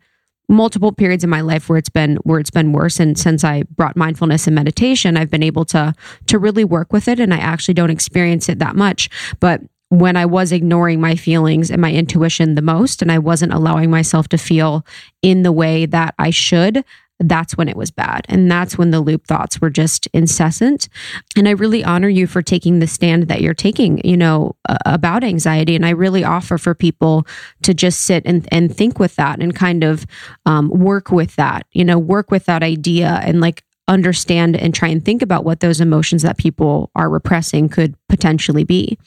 [0.51, 2.99] multiple periods in my life where it's been where it's been worse.
[2.99, 5.93] And since I brought mindfulness and meditation I've been able to
[6.27, 7.19] to really work with it.
[7.19, 9.09] And I actually don't experience it that much.
[9.39, 13.53] But when I was ignoring my feelings and my intuition the most and I wasn't
[13.53, 14.85] allowing myself to feel
[15.21, 16.85] in the way that I should
[17.21, 18.25] that's when it was bad.
[18.27, 20.89] And that's when the loop thoughts were just incessant.
[21.35, 24.77] And I really honor you for taking the stand that you're taking, you know, uh,
[24.85, 25.75] about anxiety.
[25.75, 27.25] And I really offer for people
[27.63, 30.05] to just sit and, and think with that and kind of
[30.45, 34.87] um, work with that, you know, work with that idea and like understand and try
[34.87, 38.97] and think about what those emotions that people are repressing could potentially be.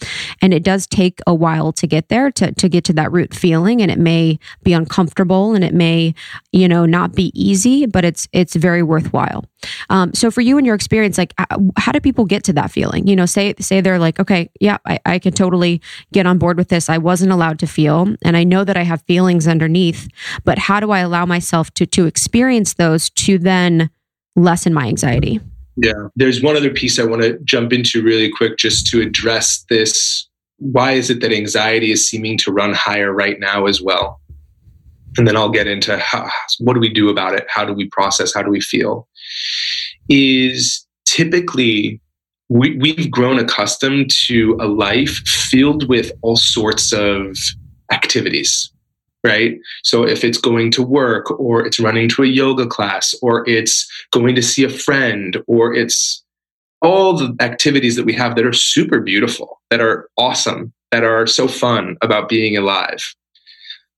[0.42, 3.34] And it does take a while to get there to, to get to that root
[3.34, 3.80] feeling.
[3.80, 6.14] And it may be uncomfortable and it may,
[6.52, 9.44] you know, not be easy, but it's, it's very worthwhile.
[9.88, 11.32] Um, so for you and your experience, like
[11.76, 13.06] how do people get to that feeling?
[13.06, 15.80] You know, say, say they're like, okay, yeah, I, I can totally
[16.12, 16.90] get on board with this.
[16.90, 20.08] I wasn't allowed to feel, and I know that I have feelings underneath,
[20.44, 23.90] but how do I allow myself to, to experience those to then
[24.36, 25.40] lessen my anxiety.
[25.76, 26.08] Yeah.
[26.16, 30.28] There's one other piece I want to jump into really quick just to address this.
[30.58, 34.20] Why is it that anxiety is seeming to run higher right now as well?
[35.16, 37.46] And then I'll get into how, what do we do about it?
[37.48, 38.34] How do we process?
[38.34, 39.08] How do we feel?
[40.08, 42.00] Is typically
[42.48, 47.36] we, we've grown accustomed to a life filled with all sorts of
[47.90, 48.73] activities
[49.24, 49.58] right?
[49.82, 53.90] So if it's going to work or it's running to a yoga class or it's
[54.12, 56.22] going to see a friend or it's
[56.82, 61.26] all the activities that we have that are super beautiful, that are awesome, that are
[61.26, 63.02] so fun about being alive.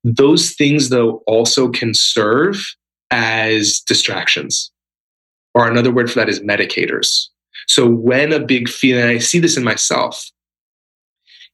[0.05, 2.65] Those things, though, also can serve
[3.11, 4.71] as distractions.
[5.55, 7.27] Or another word for that is medicators.
[7.67, 10.31] So when a big feeling, I see this in myself,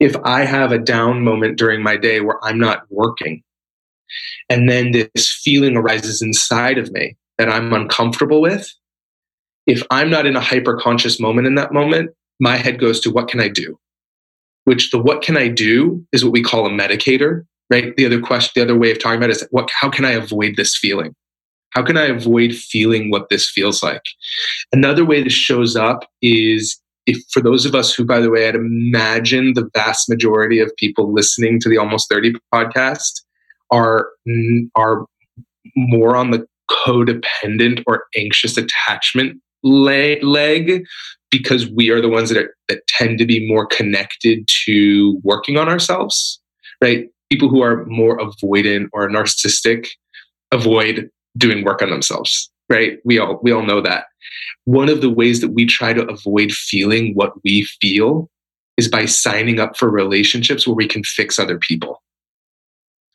[0.00, 3.42] if I have a down moment during my day where I'm not working,
[4.48, 8.70] and then this feeling arises inside of me that I'm uncomfortable with.
[9.66, 13.10] If I'm not in a hyper conscious moment in that moment, my head goes to
[13.10, 13.78] what can I do?
[14.64, 17.96] Which the what can I do is what we call a medicator, right?
[17.96, 20.12] The other question, the other way of talking about it is what how can I
[20.12, 21.14] avoid this feeling?
[21.70, 24.02] How can I avoid feeling what this feels like?
[24.72, 28.46] Another way this shows up is if for those of us who, by the way,
[28.46, 33.22] I'd imagine the vast majority of people listening to the Almost 30 podcast
[33.72, 34.08] are
[34.76, 35.06] are
[35.76, 40.84] more on the codependent or anxious attachment leg
[41.30, 45.56] because we are the ones that are, that tend to be more connected to working
[45.56, 46.38] on ourselves
[46.80, 47.08] right?
[47.30, 49.86] People who are more avoidant or narcissistic
[50.50, 52.98] avoid doing work on themselves right?
[53.04, 54.06] We all we all know that.
[54.64, 58.30] One of the ways that we try to avoid feeling what we feel
[58.76, 62.02] is by signing up for relationships where we can fix other people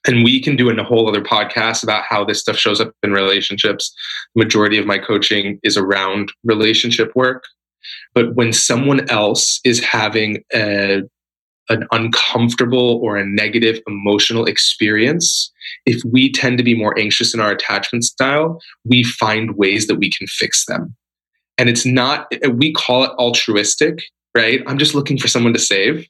[0.07, 3.11] and we can do a whole other podcast about how this stuff shows up in
[3.11, 3.93] relationships.
[4.35, 7.43] The majority of my coaching is around relationship work.
[8.13, 11.01] But when someone else is having a,
[11.69, 15.51] an uncomfortable or a negative emotional experience,
[15.85, 19.95] if we tend to be more anxious in our attachment style, we find ways that
[19.95, 20.95] we can fix them.
[21.57, 23.99] And it's not, we call it altruistic,
[24.35, 24.61] right?
[24.67, 26.07] I'm just looking for someone to save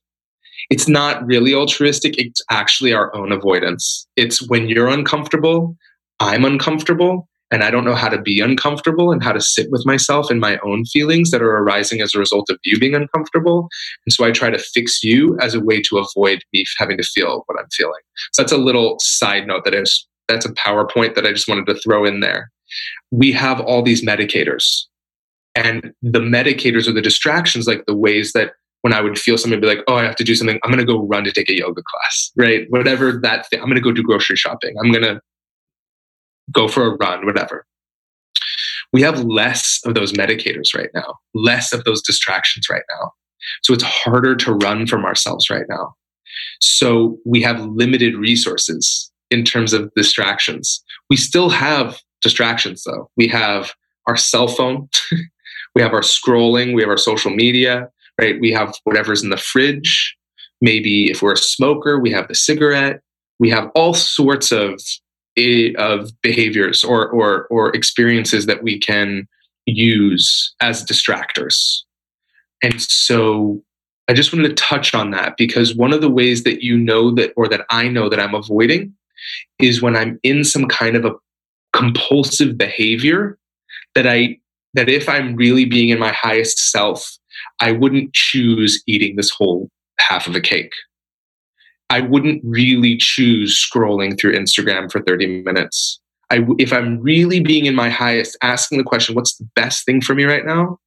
[0.70, 2.18] it's not really altruistic.
[2.18, 4.08] It's actually our own avoidance.
[4.16, 5.78] It's when you're uncomfortable,
[6.20, 9.86] I'm uncomfortable, and I don't know how to be uncomfortable and how to sit with
[9.86, 13.70] myself and my own feelings that are arising as a result of you being uncomfortable.
[14.06, 17.04] And so I try to fix you as a way to avoid me having to
[17.04, 18.02] feel what I'm feeling.
[18.34, 21.68] So that's a little side note that is that's a PowerPoint that I just wanted
[21.68, 22.52] to throw in there.
[23.12, 24.84] We have all these medicators.
[25.56, 28.52] And the medicators are the distractions, like the ways that
[28.88, 30.80] when I would feel something be like, oh, I have to do something, I'm going
[30.80, 32.66] to go run to take a yoga class, right?
[32.70, 34.76] Whatever that thing, I'm going to go do grocery shopping.
[34.82, 35.20] I'm going to
[36.54, 37.66] go for a run, whatever.
[38.94, 43.12] We have less of those medicators right now, less of those distractions right now.
[43.62, 45.94] So it's harder to run from ourselves right now.
[46.62, 50.82] So we have limited resources in terms of distractions.
[51.10, 53.12] We still have distractions though.
[53.18, 53.74] We have
[54.08, 54.88] our cell phone,
[55.76, 57.90] we have our scrolling, we have our social media,
[58.20, 58.40] right?
[58.40, 60.16] We have whatever's in the fridge.
[60.62, 63.02] Maybe if we're a smoker, we have the cigarette.
[63.40, 64.82] We have all sorts of
[65.38, 69.28] eh, of behaviors or or or experiences that we can
[69.66, 71.82] use as distractors.
[72.64, 73.62] And so
[74.08, 77.12] I just wanted to touch on that because one of the ways that you know
[77.16, 78.94] that or that I know that I'm avoiding
[79.60, 81.14] is when I'm in some kind of a
[81.74, 83.38] compulsive behavior
[83.96, 84.40] that I
[84.74, 87.17] that if I'm really being in my highest self
[87.60, 90.74] I wouldn't choose eating this whole half of a cake.
[91.90, 96.00] I wouldn't really choose scrolling through Instagram for 30 minutes.
[96.30, 100.02] I, if I'm really being in my highest, asking the question, what's the best thing
[100.02, 100.80] for me right now?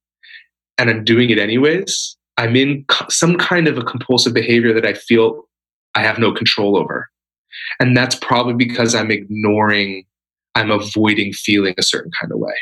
[0.77, 4.93] And I'm doing it anyways, I'm in some kind of a compulsive behavior that I
[4.93, 5.47] feel
[5.95, 7.09] I have no control over.
[7.79, 10.05] And that's probably because I'm ignoring,
[10.55, 12.53] I'm avoiding feeling a certain kind of way.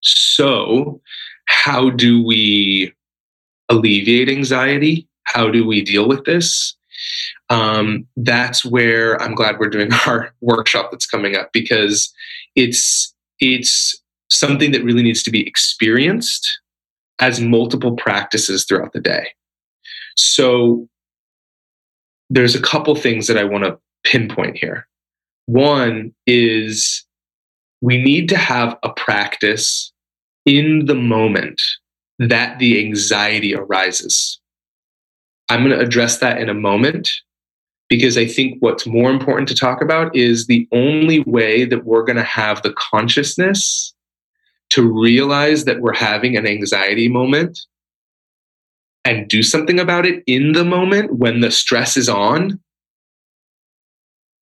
[0.00, 1.00] So
[1.62, 2.92] how do we
[3.68, 5.06] alleviate anxiety?
[5.24, 6.74] How do we deal with this?
[7.50, 12.12] Um, that's where I'm glad we're doing our workshop that's coming up because
[12.56, 13.96] it's it's
[14.28, 16.60] something that really needs to be experienced
[17.20, 19.28] as multiple practices throughout the day.
[20.16, 20.88] So
[22.28, 24.88] there's a couple things that I want to pinpoint here.
[25.46, 27.04] One is
[27.80, 29.91] we need to have a practice
[30.44, 31.60] in the moment
[32.18, 34.40] that the anxiety arises.
[35.48, 37.10] I'm going to address that in a moment
[37.88, 42.04] because I think what's more important to talk about is the only way that we're
[42.04, 43.92] going to have the consciousness
[44.70, 47.60] to realize that we're having an anxiety moment
[49.04, 52.58] and do something about it in the moment when the stress is on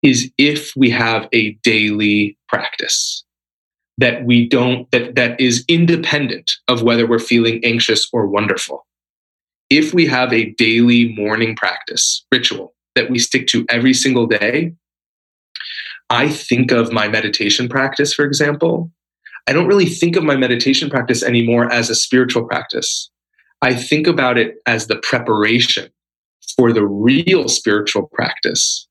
[0.04, 3.24] is if we have a daily practice
[4.00, 8.86] that we don't that that is independent of whether we're feeling anxious or wonderful.
[9.70, 14.74] If we have a daily morning practice ritual that we stick to every single day
[16.10, 18.92] i think of my meditation practice for example.
[19.48, 23.10] I don't really think of my meditation practice anymore as a spiritual practice.
[23.64, 25.90] I think about it as the preparation
[26.56, 28.88] for the real spiritual practice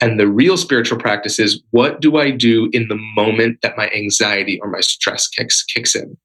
[0.00, 3.90] and the real spiritual practice is what do I do in the moment that my
[3.90, 6.16] anxiety or my stress kicks, kicks in?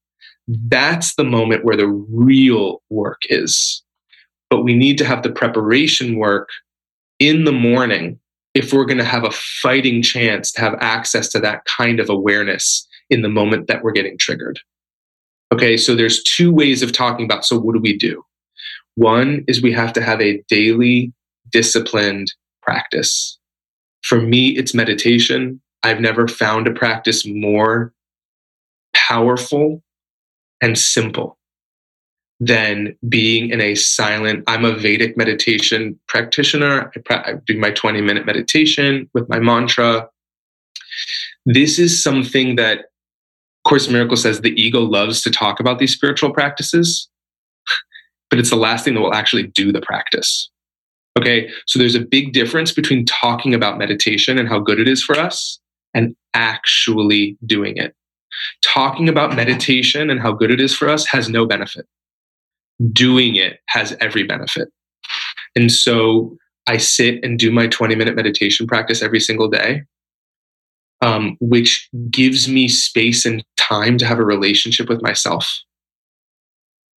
[0.47, 3.81] That's the moment where the real work is.
[4.49, 6.49] But we need to have the preparation work
[7.17, 8.19] in the morning
[8.53, 12.09] if we're going to have a fighting chance to have access to that kind of
[12.09, 14.59] awareness in the moment that we're getting triggered.
[15.51, 18.23] Okay, so there's two ways of talking about so what do we do?
[18.95, 21.11] One is we have to have a daily
[21.51, 23.39] disciplined practice
[24.03, 25.61] for me, it's meditation.
[25.81, 27.93] I've never found a practice more
[28.93, 29.83] powerful
[30.61, 31.37] and simple
[32.39, 34.43] than being in a silent.
[34.47, 36.91] I'm a Vedic meditation practitioner.
[36.95, 40.09] I, pra- I do my 20 minute meditation with my mantra.
[41.45, 42.85] This is something that
[43.65, 47.09] Course in Miracles says the ego loves to talk about these spiritual practices,
[48.29, 50.49] but it's the last thing that will actually do the practice.
[51.17, 55.03] Okay, so there's a big difference between talking about meditation and how good it is
[55.03, 55.59] for us
[55.93, 57.95] and actually doing it.
[58.63, 61.85] Talking about meditation and how good it is for us has no benefit.
[62.91, 64.69] Doing it has every benefit.
[65.55, 66.35] And so
[66.67, 69.83] I sit and do my 20 minute meditation practice every single day,
[71.01, 75.61] um, which gives me space and time to have a relationship with myself,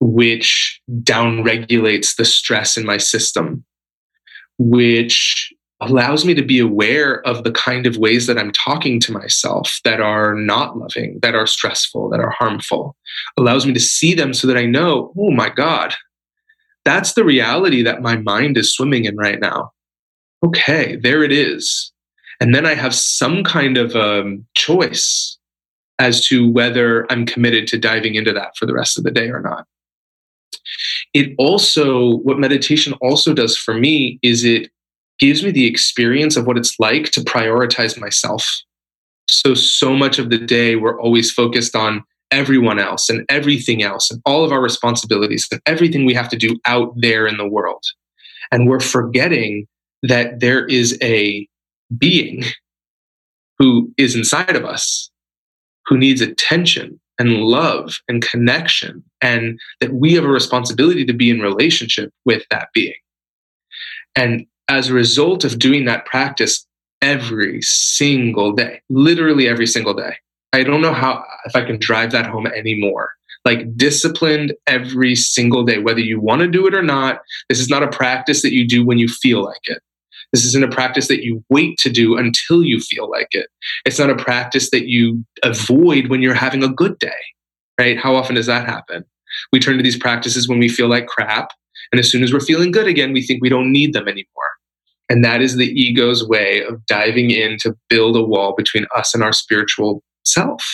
[0.00, 3.64] which downregulates the stress in my system,
[4.58, 9.12] which allows me to be aware of the kind of ways that I'm talking to
[9.12, 12.96] myself that are not loving, that are stressful, that are harmful.
[13.36, 15.94] Allows me to see them so that I know, oh my God,
[16.84, 19.72] that's the reality that my mind is swimming in right now.
[20.44, 21.92] Okay, there it is.
[22.40, 25.38] And then I have some kind of um, choice
[25.98, 29.28] as to whether I'm committed to diving into that for the rest of the day
[29.28, 29.66] or not.
[31.14, 34.70] It also, what meditation also does for me is it
[35.18, 38.46] gives me the experience of what it's like to prioritize myself.
[39.28, 44.10] So, so much of the day, we're always focused on everyone else and everything else
[44.10, 47.48] and all of our responsibilities and everything we have to do out there in the
[47.48, 47.82] world.
[48.52, 49.66] And we're forgetting
[50.02, 51.48] that there is a
[51.96, 52.44] being
[53.58, 55.10] who is inside of us
[55.86, 61.30] who needs attention and love and connection, and that we have a responsibility to be
[61.30, 62.94] in relationship with that being.
[64.14, 66.64] And as a result of doing that practice
[67.02, 70.14] every single day, literally every single day,
[70.52, 73.10] I don't know how, if I can drive that home anymore.
[73.44, 77.20] Like disciplined every single day, whether you want to do it or not.
[77.48, 79.82] This is not a practice that you do when you feel like it.
[80.32, 83.48] This isn't a practice that you wait to do until you feel like it.
[83.84, 87.22] It's not a practice that you avoid when you're having a good day,
[87.78, 87.98] right?
[87.98, 89.04] How often does that happen?
[89.52, 91.50] We turn to these practices when we feel like crap.
[91.92, 94.26] And as soon as we're feeling good again, we think we don't need them anymore.
[95.08, 99.14] And that is the ego's way of diving in to build a wall between us
[99.14, 100.64] and our spiritual self.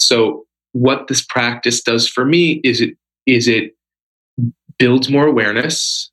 [0.00, 2.96] So what this practice does for me is it
[3.26, 3.76] is it
[4.78, 6.10] builds more awareness,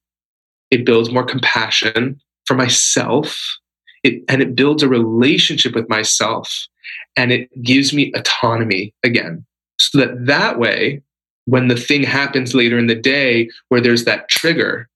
[0.71, 3.39] it builds more compassion for myself,
[4.03, 6.67] it, and it builds a relationship with myself,
[7.15, 9.45] and it gives me autonomy again.
[9.79, 11.01] So that that way,
[11.45, 14.89] when the thing happens later in the day where there's that trigger,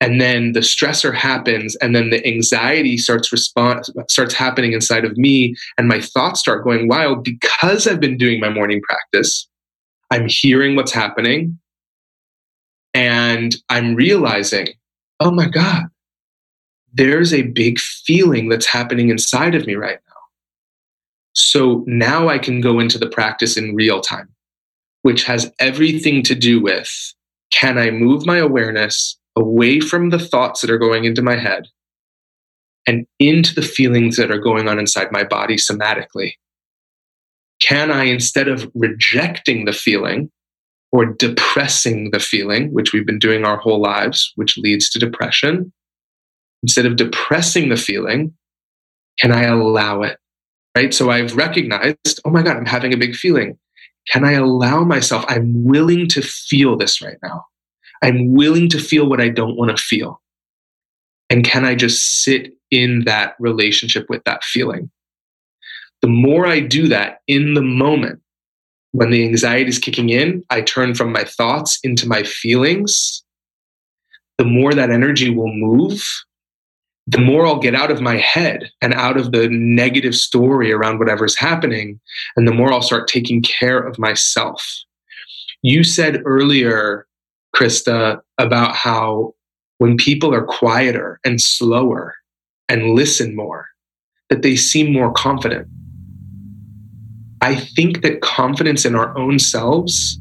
[0.00, 5.16] and then the stressor happens and then the anxiety starts respond starts happening inside of
[5.16, 7.24] me and my thoughts start going wild.
[7.24, 9.48] Because i've been doing my morning practice
[10.10, 11.58] i'm hearing what's happening
[12.94, 14.68] and i'm realizing
[15.20, 15.84] oh my god
[16.92, 20.14] there's a big feeling that's happening inside of me right now.
[21.32, 24.28] So now i can go into the practice in real time
[25.06, 26.90] which has everything to do with
[27.52, 31.66] can i move my awareness away from the thoughts that are going into my head
[32.86, 36.32] and into the feelings that are going on inside my body somatically?
[37.60, 40.30] Can I, instead of rejecting the feeling
[40.92, 45.72] or depressing the feeling, which we've been doing our whole lives, which leads to depression,
[46.62, 48.32] instead of depressing the feeling,
[49.18, 50.18] can I allow it?
[50.76, 50.92] Right?
[50.92, 53.58] So I've recognized, oh my God, I'm having a big feeling.
[54.08, 55.24] Can I allow myself?
[55.28, 57.44] I'm willing to feel this right now.
[58.02, 60.20] I'm willing to feel what I don't want to feel.
[61.28, 64.90] And can I just sit in that relationship with that feeling?
[66.02, 68.20] The more I do that in the moment,
[68.92, 73.24] when the anxiety is kicking in, I turn from my thoughts into my feelings.
[74.38, 76.02] The more that energy will move,
[77.06, 80.98] the more I'll get out of my head and out of the negative story around
[80.98, 82.00] whatever's happening,
[82.36, 84.64] and the more I'll start taking care of myself.
[85.62, 87.06] You said earlier
[87.54, 89.34] Krista, about how
[89.78, 92.14] when people are quieter and slower
[92.68, 93.66] and listen more,
[94.28, 95.68] that they seem more confident.
[97.40, 100.18] I think that confidence in our own selves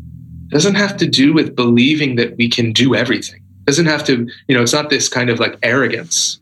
[0.49, 3.41] doesn't have to do with believing that we can do everything.
[3.61, 6.39] It doesn't have to, you know, it's not this kind of like arrogance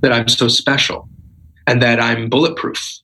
[0.00, 1.08] that I'm so special
[1.66, 3.00] and that I'm bulletproof.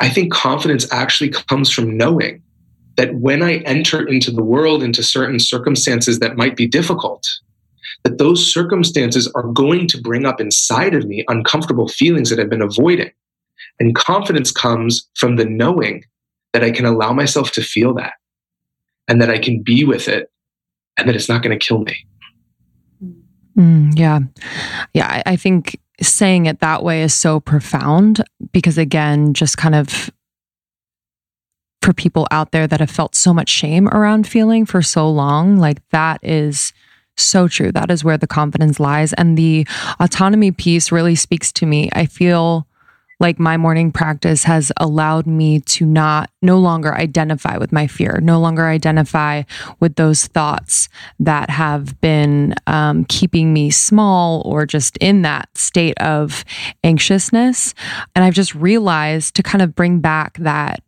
[0.00, 2.42] I think confidence actually comes from knowing
[2.96, 7.26] that when I enter into the world, into certain circumstances that might be difficult,
[8.04, 12.50] that those circumstances are going to bring up inside of me uncomfortable feelings that I've
[12.50, 13.10] been avoiding.
[13.78, 16.04] And confidence comes from the knowing
[16.52, 18.14] that I can allow myself to feel that
[19.08, 20.30] and that I can be with it
[20.96, 22.06] and that it's not going to kill me.
[23.56, 24.20] Mm, yeah.
[24.94, 25.06] Yeah.
[25.06, 30.10] I, I think saying it that way is so profound because, again, just kind of
[31.82, 35.56] for people out there that have felt so much shame around feeling for so long.
[35.56, 36.72] Like that is
[37.16, 37.72] so true.
[37.72, 39.12] That is where the confidence lies.
[39.14, 39.66] And the
[39.98, 41.88] autonomy piece really speaks to me.
[41.92, 42.66] I feel
[43.20, 48.18] like my morning practice has allowed me to not no longer identify with my fear
[48.22, 49.42] no longer identify
[49.78, 55.98] with those thoughts that have been um, keeping me small or just in that state
[56.00, 56.44] of
[56.82, 57.74] anxiousness
[58.14, 60.82] and i've just realized to kind of bring back that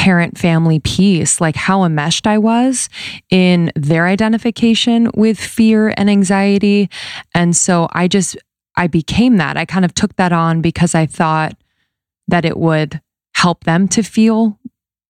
[0.00, 2.88] parent family piece, like how enmeshed I was
[3.28, 6.88] in their identification with fear and anxiety.
[7.34, 8.38] And so I just,
[8.76, 9.58] I became that.
[9.58, 11.54] I kind of took that on because I thought
[12.30, 13.00] that it would
[13.34, 14.58] help them to feel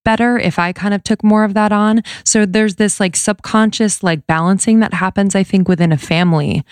[0.05, 2.03] better if I kind of took more of that on.
[2.25, 6.65] So there's this like subconscious like balancing that happens, I think, within a family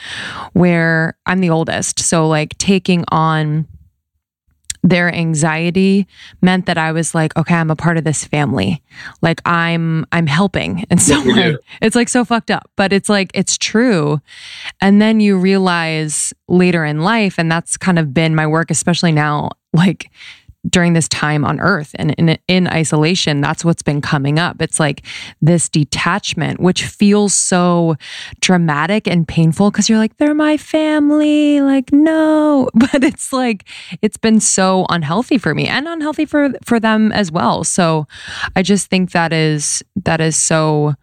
[0.52, 2.00] where I'm the oldest.
[2.00, 3.66] So like taking on
[4.82, 6.06] their anxiety
[6.40, 8.82] meant that I was like, okay, I'm a part of this family.
[9.20, 11.56] Like I'm I'm helping in some way.
[11.82, 14.20] It's like so fucked up, but it's like it's true.
[14.80, 19.12] And then you realize later in life, and that's kind of been my work, especially
[19.12, 20.10] now, like
[20.68, 24.60] during this time on earth and in, in isolation that's what's been coming up.
[24.60, 25.04] It's like
[25.40, 27.96] this detachment which feels so
[28.40, 32.68] dramatic and painful because you're like they're my family like no.
[32.92, 33.68] But it's like
[34.02, 37.64] it's been so unhealthy for me and unhealthy for for them as well.
[37.64, 38.06] So
[38.56, 40.94] i just think that is that is so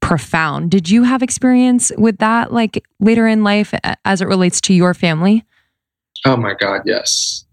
[0.00, 0.70] profound.
[0.70, 4.94] Did you have experience with that like later in life as it relates to your
[4.94, 5.44] family?
[6.24, 7.44] Oh my god yes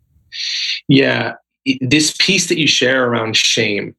[0.88, 1.34] yeah
[1.82, 3.96] this piece that you share around shame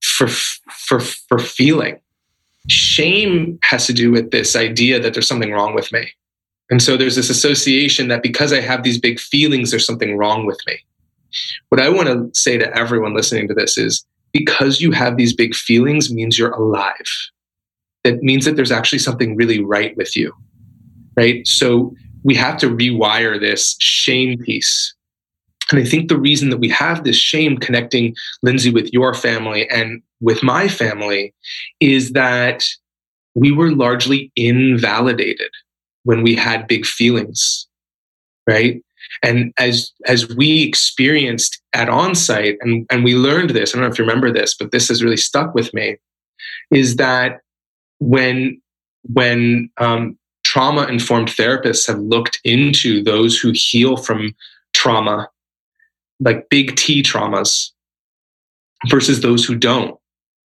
[0.00, 2.00] for for for feeling
[2.68, 6.08] shame has to do with this idea that there's something wrong with me.
[6.70, 10.46] And so there's this association that because i have these big feelings there's something wrong
[10.46, 10.78] with me.
[11.68, 15.34] What i want to say to everyone listening to this is because you have these
[15.34, 16.94] big feelings means you're alive.
[18.04, 20.32] That means that there's actually something really right with you
[21.16, 21.46] right?
[21.46, 24.94] So we have to rewire this shame piece
[25.72, 29.68] and I think the reason that we have this shame connecting Lindsey with your family
[29.70, 31.34] and with my family
[31.80, 32.64] is that
[33.34, 35.50] we were largely invalidated
[36.04, 37.66] when we had big feelings,
[38.46, 38.82] right?
[39.22, 43.92] And as as we experienced at onsite, and, and we learned this, I don't know
[43.92, 45.96] if you remember this, but this has really stuck with me,
[46.70, 47.40] is that
[47.98, 48.60] when
[49.12, 54.34] when um, trauma informed therapists have looked into those who heal from
[54.72, 55.28] trauma
[56.24, 57.70] like big T traumas
[58.88, 59.98] versus those who don't.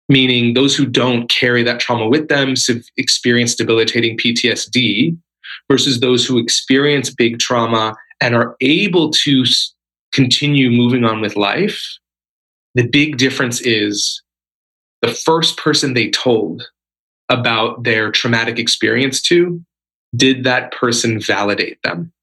[0.09, 2.53] Meaning, those who don't carry that trauma with them,
[2.95, 5.17] experience debilitating PTSD,
[5.69, 9.43] versus those who experience big trauma and are able to
[10.13, 11.83] continue moving on with life.
[12.75, 14.21] The big difference is
[15.01, 16.63] the first person they told
[17.29, 19.61] about their traumatic experience to,
[20.15, 22.13] did that person validate them?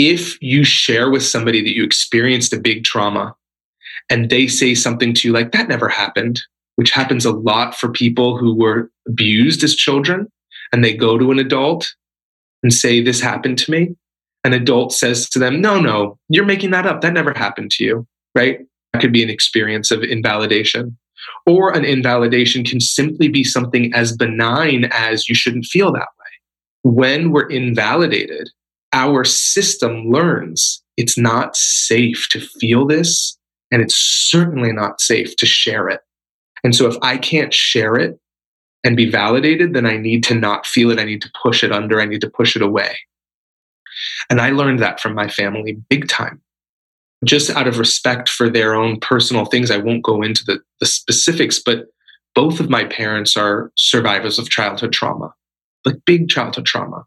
[0.00, 3.34] If you share with somebody that you experienced a big trauma
[4.08, 6.40] and they say something to you like, that never happened,
[6.76, 10.26] which happens a lot for people who were abused as children,
[10.72, 11.86] and they go to an adult
[12.62, 13.94] and say, This happened to me.
[14.42, 17.02] An adult says to them, No, no, you're making that up.
[17.02, 18.58] That never happened to you, right?
[18.94, 20.96] That could be an experience of invalidation.
[21.44, 26.90] Or an invalidation can simply be something as benign as you shouldn't feel that way.
[26.90, 28.48] When we're invalidated,
[28.92, 33.38] our system learns it's not safe to feel this,
[33.70, 36.00] and it's certainly not safe to share it.
[36.62, 38.18] And so if I can't share it
[38.84, 40.98] and be validated, then I need to not feel it.
[40.98, 42.98] I need to push it under, I need to push it away.
[44.28, 46.40] And I learned that from my family big time.
[47.24, 50.86] Just out of respect for their own personal things, I won't go into the, the
[50.86, 51.86] specifics, but
[52.34, 55.32] both of my parents are survivors of childhood trauma,
[55.84, 57.06] like big childhood trauma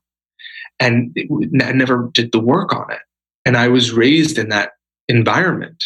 [0.79, 1.15] and
[1.61, 2.99] I never did the work on it.
[3.45, 4.71] And I was raised in that
[5.07, 5.83] environment.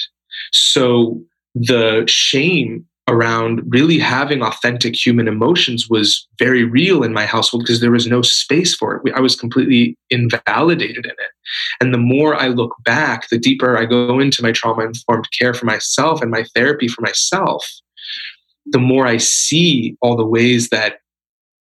[0.51, 1.21] So
[1.55, 7.79] the shame around really having authentic human emotions was very real in my household because
[7.79, 9.13] there was no space for it.
[9.15, 11.31] I was completely invalidated in it.
[11.79, 15.53] And the more I look back, the deeper I go into my trauma informed care
[15.53, 17.65] for myself and my therapy for myself,
[18.65, 20.99] the more I see all the ways that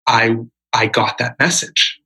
[0.07, 0.37] I
[0.73, 1.99] I got that message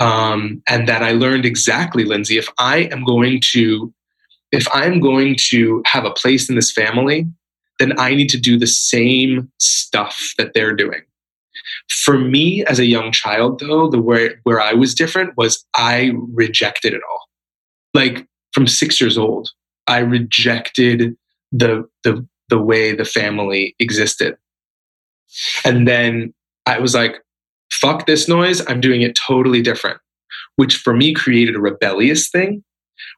[0.00, 3.92] um, and that I learned exactly, Lindsey, if I am going to,
[4.52, 7.26] if I'm going to have a place in this family,
[7.78, 11.02] then I need to do the same stuff that they're doing.
[11.88, 16.12] For me, as a young child, though, the where where I was different was I
[16.32, 17.28] rejected it all.
[17.94, 19.50] Like from six years old,
[19.86, 21.16] I rejected
[21.52, 24.36] the the the way the family existed.
[25.64, 26.34] And then
[26.66, 27.23] I was like,
[27.80, 28.62] fuck this noise.
[28.68, 29.98] I'm doing it totally different,
[30.56, 32.64] which for me created a rebellious thing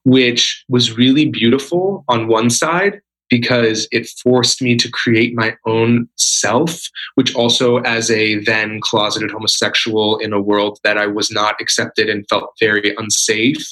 [0.05, 6.09] which was really beautiful on one side because it forced me to create my own
[6.17, 6.81] self,
[7.17, 12.09] which also, as a then closeted homosexual in a world that I was not accepted
[12.09, 13.67] and felt very unsafe,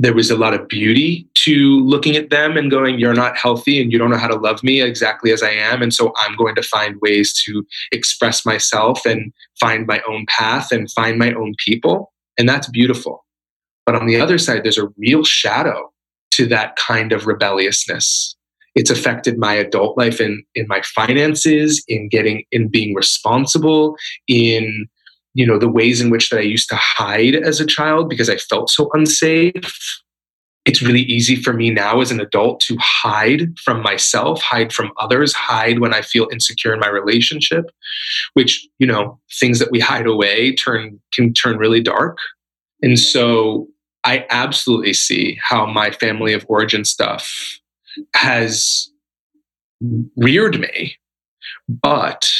[0.00, 3.82] there was a lot of beauty to looking at them and going, You're not healthy
[3.82, 5.82] and you don't know how to love me exactly as I am.
[5.82, 9.30] And so I'm going to find ways to express myself and
[9.60, 12.12] find my own path and find my own people.
[12.38, 13.26] And that's beautiful.
[13.84, 15.92] But on the other side, there's a real shadow
[16.32, 18.36] to that kind of rebelliousness
[18.76, 23.96] it's affected my adult life in in my finances in getting in being responsible
[24.28, 24.88] in
[25.34, 28.28] you know the ways in which that i used to hide as a child because
[28.28, 30.02] i felt so unsafe
[30.66, 34.90] it's really easy for me now as an adult to hide from myself hide from
[34.98, 37.64] others hide when i feel insecure in my relationship
[38.34, 42.18] which you know things that we hide away turn can turn really dark
[42.82, 43.66] and so
[44.04, 47.60] i absolutely see how my family of origin stuff
[48.14, 48.90] has
[50.16, 50.96] reared me.
[51.68, 52.30] But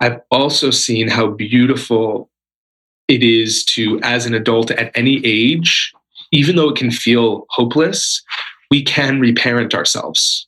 [0.00, 2.30] I've also seen how beautiful
[3.08, 5.92] it is to, as an adult at any age,
[6.32, 8.22] even though it can feel hopeless,
[8.70, 10.46] we can reparent ourselves.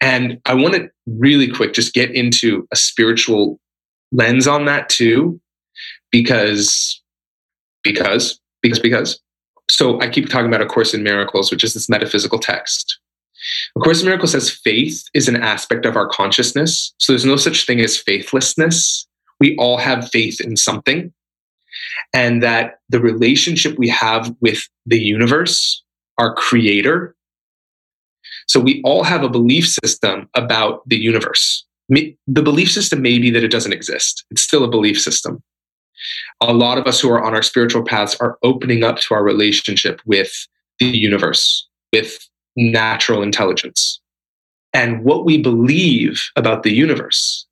[0.00, 3.60] And I want to really quick just get into a spiritual
[4.12, 5.40] lens on that too,
[6.10, 7.00] because,
[7.82, 9.20] because, because, because.
[9.70, 12.98] So I keep talking about A Course in Miracles, which is this metaphysical text.
[13.76, 16.94] A Course in Miracles says faith is an aspect of our consciousness.
[16.98, 19.06] So there's no such thing as faithlessness.
[19.40, 21.12] We all have faith in something.
[22.14, 25.82] And that the relationship we have with the universe,
[26.18, 27.14] our creator,
[28.48, 31.64] so we all have a belief system about the universe.
[31.88, 35.42] The belief system may be that it doesn't exist, it's still a belief system.
[36.40, 39.22] A lot of us who are on our spiritual paths are opening up to our
[39.22, 40.30] relationship with
[40.78, 42.18] the universe, with
[42.56, 44.00] natural intelligence.
[44.72, 47.46] And what we believe about the universe,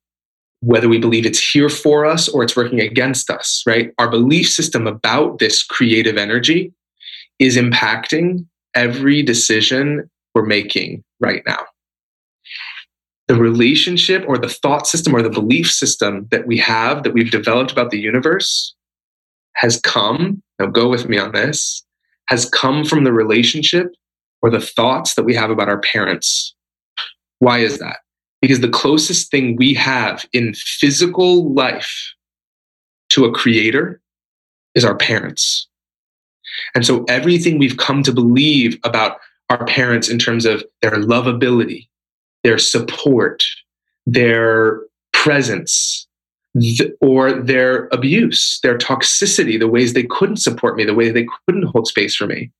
[0.61, 3.91] whether we believe it's here for us or it's working against us, right?
[3.97, 6.73] Our belief system about this creative energy
[7.39, 11.65] is impacting every decision we're making right now.
[13.27, 17.31] The relationship or the thought system or the belief system that we have, that we've
[17.31, 18.75] developed about the universe,
[19.55, 21.83] has come, now go with me on this,
[22.27, 23.87] has come from the relationship
[24.45, 26.53] or the thoughts that we have about our parents.
[27.39, 27.97] Why is that?
[28.43, 32.13] Because the closest thing we have in physical life
[33.09, 33.99] to a creator
[34.75, 35.67] is our parents.
[36.75, 39.17] And so everything we've come to believe about
[39.49, 41.87] our parents in terms of their lovability,
[42.43, 43.43] their support,
[44.05, 44.81] their
[45.11, 46.05] presence,
[46.61, 51.25] th- or their abuse, their toxicity, the ways they couldn't support me, the way they
[51.47, 52.51] couldn't hold space for me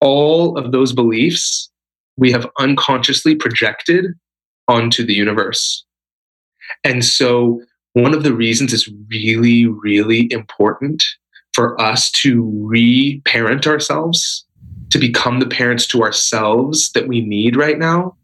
[0.00, 1.70] all of those beliefs
[2.18, 4.06] we have unconsciously projected
[4.66, 5.84] onto the universe.
[6.84, 7.62] And so,
[7.94, 11.02] one of the reasons it's really, really important
[11.54, 14.44] for us to re parent ourselves,
[14.90, 18.16] to become the parents to ourselves that we need right now,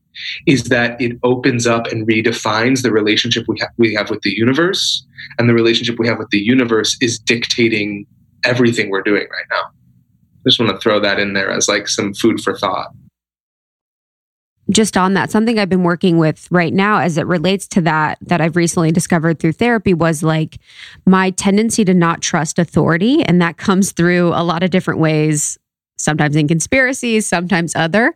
[0.46, 4.36] is that it opens up and redefines the relationship we, ha- we have with the
[4.36, 5.04] universe.
[5.38, 8.06] And the relationship we have with the universe is dictating
[8.44, 9.62] everything we're doing right now
[10.46, 12.92] just want to throw that in there as like some food for thought.
[14.70, 18.16] Just on that something i've been working with right now as it relates to that
[18.22, 20.58] that i've recently discovered through therapy was like
[21.04, 25.58] my tendency to not trust authority and that comes through a lot of different ways
[25.98, 28.14] sometimes in conspiracies sometimes other.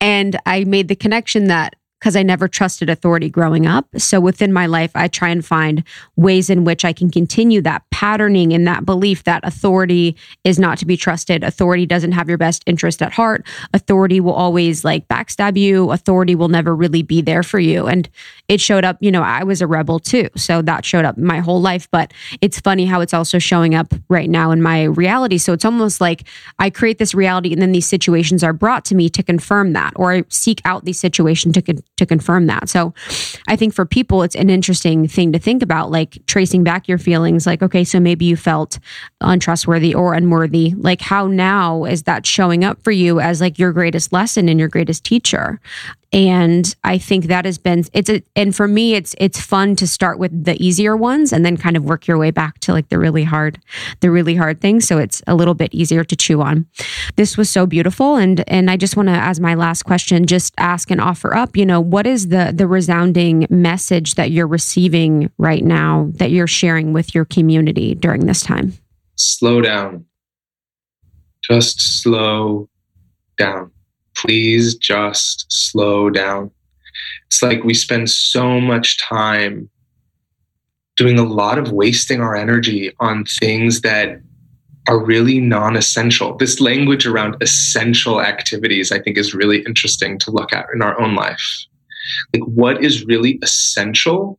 [0.00, 3.86] And i made the connection that because I never trusted authority growing up.
[3.96, 5.82] So within my life, I try and find
[6.16, 10.78] ways in which I can continue that patterning and that belief that authority is not
[10.78, 11.42] to be trusted.
[11.42, 13.44] Authority doesn't have your best interest at heart.
[13.74, 15.90] Authority will always like backstab you.
[15.90, 17.86] Authority will never really be there for you.
[17.86, 18.08] And
[18.46, 20.28] it showed up, you know, I was a rebel too.
[20.36, 21.88] So that showed up my whole life.
[21.90, 25.38] But it's funny how it's also showing up right now in my reality.
[25.38, 26.24] So it's almost like
[26.58, 29.92] I create this reality and then these situations are brought to me to confirm that,
[29.96, 32.68] or I seek out these situations to con- to confirm that.
[32.68, 32.94] So
[33.46, 36.98] I think for people, it's an interesting thing to think about, like tracing back your
[36.98, 37.46] feelings.
[37.46, 38.78] Like, okay, so maybe you felt
[39.20, 40.74] untrustworthy or unworthy.
[40.76, 44.58] Like, how now is that showing up for you as like your greatest lesson and
[44.58, 45.60] your greatest teacher?
[46.12, 49.86] And i think that has been it's a and for me it's it's fun to
[49.86, 52.88] start with the easier ones and then kind of work your way back to like
[52.88, 53.58] the really hard
[54.00, 54.86] the really hard things.
[54.86, 56.66] So it's a little bit easier to chew on.
[57.16, 58.16] This was so beautiful.
[58.16, 61.56] And and i just want to as my last question just ask and offer up
[61.56, 66.46] you know what is the the resounding message that you're receiving right now that you're
[66.46, 68.72] sharing with your community during this time?
[69.16, 70.06] Slow down.
[71.42, 72.68] Just slow
[73.36, 73.70] down.
[74.18, 76.50] Please just slow down.
[77.26, 79.68] It's like we spend so much time
[80.96, 84.20] doing a lot of wasting our energy on things that
[84.88, 86.36] are really non essential.
[86.36, 91.00] This language around essential activities, I think, is really interesting to look at in our
[91.00, 91.42] own life.
[92.34, 94.38] Like, what is really essential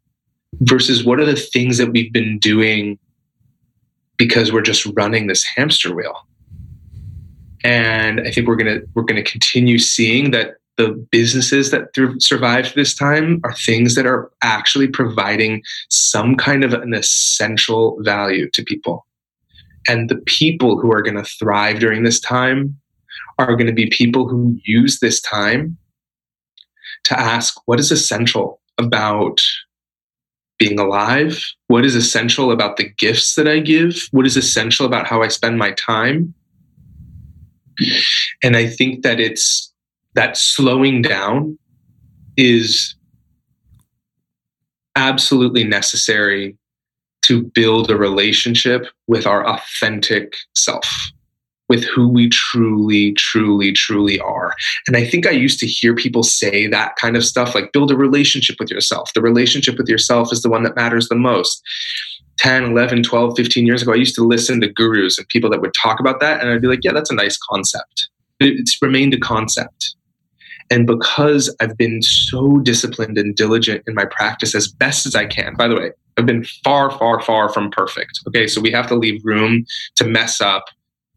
[0.61, 2.97] versus what are the things that we've been doing
[4.17, 6.27] because we're just running this hamster wheel?
[7.63, 12.73] And I think we're gonna we're gonna continue seeing that the businesses that th- survived
[12.73, 18.63] this time are things that are actually providing some kind of an essential value to
[18.63, 19.05] people.
[19.89, 22.79] And the people who are going to thrive during this time
[23.37, 25.77] are going to be people who use this time
[27.03, 29.41] to ask what is essential about
[30.59, 31.43] being alive?
[31.67, 34.07] What is essential about the gifts that I give?
[34.11, 36.33] What is essential about how I spend my time?
[38.43, 39.71] And I think that it's
[40.15, 41.57] that slowing down
[42.37, 42.95] is
[44.95, 46.57] absolutely necessary
[47.23, 50.89] to build a relationship with our authentic self,
[51.67, 54.55] with who we truly, truly, truly are.
[54.87, 57.91] And I think I used to hear people say that kind of stuff like build
[57.91, 59.13] a relationship with yourself.
[59.13, 61.61] The relationship with yourself is the one that matters the most.
[62.39, 65.59] 10, 11, 12, 15 years ago, I used to listen to gurus and people that
[65.59, 66.41] would talk about that.
[66.41, 68.09] And I'd be like, yeah, that's a nice concept.
[68.39, 69.95] It's remained a concept.
[70.71, 75.25] And because I've been so disciplined and diligent in my practice as best as I
[75.25, 78.19] can, by the way, I've been far, far, far from perfect.
[78.27, 78.47] Okay.
[78.47, 79.65] So we have to leave room
[79.95, 80.65] to mess up,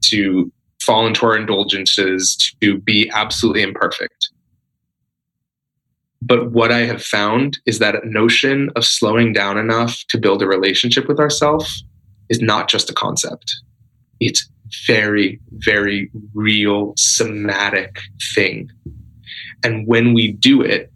[0.07, 0.51] to
[0.81, 4.31] fall into our indulgences, to be absolutely imperfect.
[6.25, 10.47] But what I have found is that notion of slowing down enough to build a
[10.47, 11.85] relationship with ourselves
[12.29, 13.53] is not just a concept.
[14.21, 14.49] It's
[14.87, 17.99] very, very real, somatic
[18.35, 18.71] thing
[19.63, 20.93] and when we do it,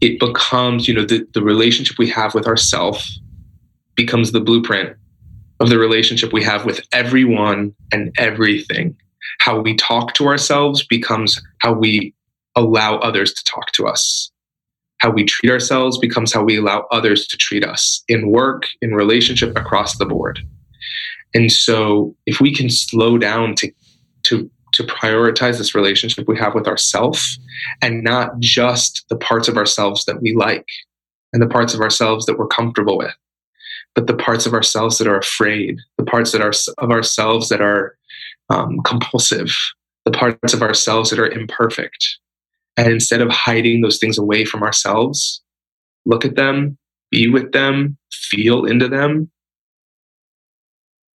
[0.00, 3.06] it becomes, you know, the, the relationship we have with ourself
[3.94, 4.96] becomes the blueprint
[5.60, 8.96] of the relationship we have with everyone and everything.
[9.40, 12.14] How we talk to ourselves becomes how we
[12.56, 14.30] allow others to talk to us.
[14.98, 18.94] How we treat ourselves becomes how we allow others to treat us in work, in
[18.94, 20.40] relationship, across the board.
[21.34, 23.70] And so if we can slow down to
[24.24, 27.38] to to prioritize this relationship we have with ourselves
[27.80, 30.66] and not just the parts of ourselves that we like
[31.32, 33.14] and the parts of ourselves that we're comfortable with
[33.94, 37.60] but the parts of ourselves that are afraid the parts that are of ourselves that
[37.60, 37.96] are
[38.50, 39.54] um, compulsive
[40.04, 42.18] the parts of ourselves that are imperfect
[42.76, 45.42] and instead of hiding those things away from ourselves
[46.06, 46.76] look at them
[47.10, 49.30] be with them feel into them.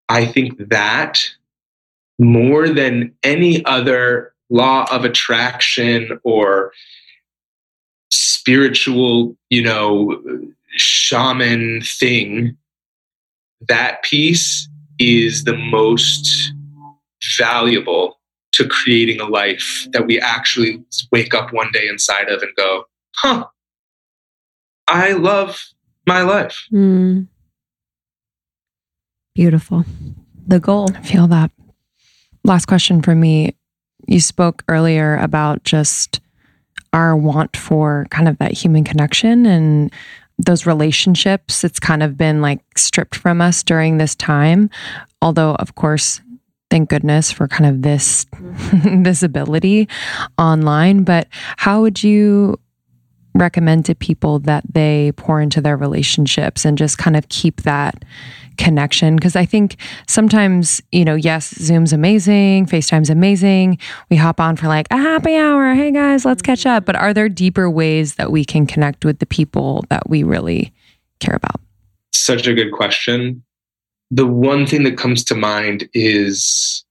[0.09, 1.21] I think that
[2.19, 6.73] more than any other law of attraction or
[8.11, 10.23] spiritual, you know,
[10.77, 12.57] shaman thing,
[13.69, 16.53] that piece is the most
[17.37, 18.18] valuable
[18.59, 22.85] to creating a life that we actually wake up one day inside of and go,
[23.15, 23.47] huh,
[24.87, 25.61] I love
[26.07, 26.67] my life.
[26.73, 27.29] Mm.
[29.35, 29.85] Beautiful.
[30.47, 30.91] The goal.
[30.95, 31.51] I feel that.
[32.45, 33.55] Last question for me.
[34.07, 36.21] You spoke earlier about just
[36.93, 39.93] our want for kind of that human connection and
[40.39, 41.63] those relationships.
[41.63, 44.71] It's kind of been like stripped from us during this time.
[45.21, 46.21] Although, of course,
[46.71, 49.89] thank goodness for kind of this visibility
[50.37, 51.05] online.
[51.05, 52.59] But how would you
[53.35, 58.05] recommend to people that they pour into their relationships and just kind of keep that
[58.57, 59.77] connection because I think
[60.09, 63.79] sometimes, you know, yes, Zoom's amazing, FaceTime's amazing.
[64.11, 65.75] We hop on for like a happy hour.
[65.75, 66.85] Hey guys, let's catch up.
[66.85, 70.73] But are there deeper ways that we can connect with the people that we really
[71.21, 71.61] care about?
[72.13, 73.45] Such a good question.
[74.11, 76.85] The one thing that comes to mind is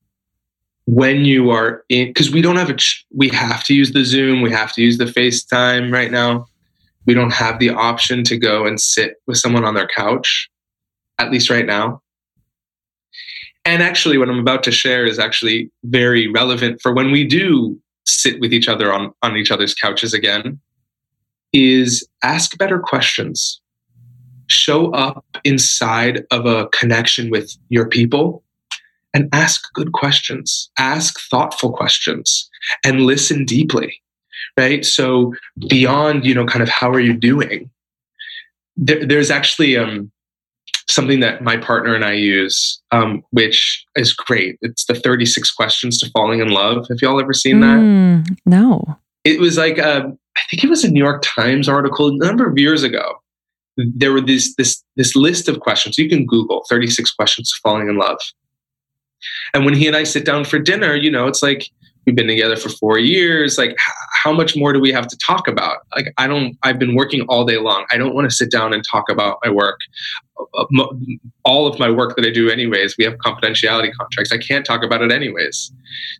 [0.85, 2.77] when you are in because we don't have a
[3.13, 6.45] we have to use the zoom we have to use the facetime right now
[7.05, 10.49] we don't have the option to go and sit with someone on their couch
[11.19, 12.01] at least right now.
[13.65, 17.79] And actually, what I'm about to share is actually very relevant for when we do
[18.05, 20.59] sit with each other on, on each other's couches again,
[21.51, 23.59] is ask better questions.
[24.47, 28.43] Show up inside of a connection with your people
[29.13, 30.69] and ask good questions.
[30.77, 32.49] Ask thoughtful questions
[32.83, 34.01] and listen deeply.
[34.55, 34.85] Right.
[34.85, 35.33] So
[35.69, 37.69] beyond, you know, kind of how are you doing?
[38.75, 40.11] There, there's actually um,
[40.87, 44.57] something that my partner and I use, um, which is great.
[44.61, 46.87] It's the 36 questions to falling in love.
[46.89, 47.79] Have y'all ever seen that?
[47.79, 48.97] Mm, no.
[49.23, 52.47] It was like a, I think it was a New York Times article a number
[52.47, 53.21] of years ago.
[53.77, 55.97] There were this this this list of questions.
[55.97, 58.19] You can Google 36 questions falling in love.
[59.53, 61.69] And when he and I sit down for dinner, you know, it's like
[62.05, 63.57] we've been together for four years.
[63.57, 63.75] Like
[64.13, 65.79] how much more do we have to talk about?
[65.95, 67.85] Like i don't i've been working all day long.
[67.91, 69.79] I don't want to sit down and talk about my work
[70.53, 70.65] uh,
[71.45, 72.95] all of my work that i do anyways.
[72.97, 74.31] We have confidentiality contracts.
[74.31, 75.71] I can't talk about it anyways.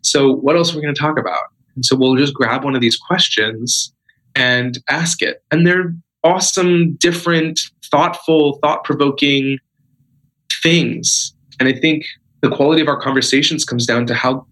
[0.02, 1.38] So what else are we going to talk about?
[1.74, 3.92] And so we'll just grab one of these questions
[4.34, 5.42] and ask it.
[5.50, 5.94] And they're
[6.24, 7.60] awesome different
[7.90, 9.58] thoughtful thought-provoking
[10.62, 12.04] things and i think
[12.40, 14.46] the quality of our conversations comes down to how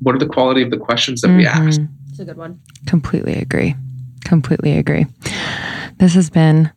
[0.00, 1.38] what are the quality of the questions that mm-hmm.
[1.38, 1.80] we ask?
[2.10, 2.60] It's a good one.
[2.86, 3.74] Completely agree.
[4.24, 5.06] Completely agree.
[5.98, 6.70] This has been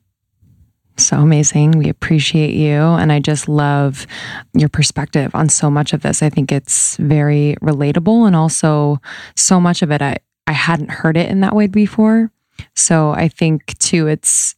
[0.97, 1.71] so amazing.
[1.71, 2.79] We appreciate you.
[2.79, 4.05] And I just love
[4.53, 6.21] your perspective on so much of this.
[6.21, 8.27] I think it's very relatable.
[8.27, 9.01] And also,
[9.35, 10.17] so much of it, I,
[10.47, 12.31] I hadn't heard it in that way before.
[12.75, 14.55] So I think, too, it's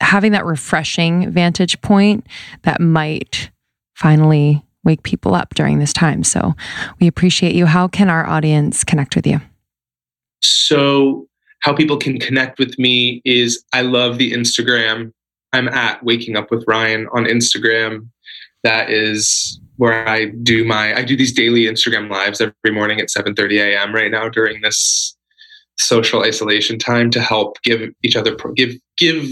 [0.00, 2.26] having that refreshing vantage point
[2.62, 3.50] that might
[3.94, 6.24] finally wake people up during this time.
[6.24, 6.54] So
[7.00, 7.66] we appreciate you.
[7.66, 9.40] How can our audience connect with you?
[10.40, 11.26] So,
[11.60, 15.12] how people can connect with me is I love the Instagram.
[15.52, 18.08] I'm at Waking Up with Ryan on Instagram.
[18.64, 23.08] That is where I do my I do these daily Instagram lives every morning at
[23.08, 23.94] 7:30 a.m.
[23.94, 25.16] right now during this
[25.80, 29.28] social isolation time to help give each other give give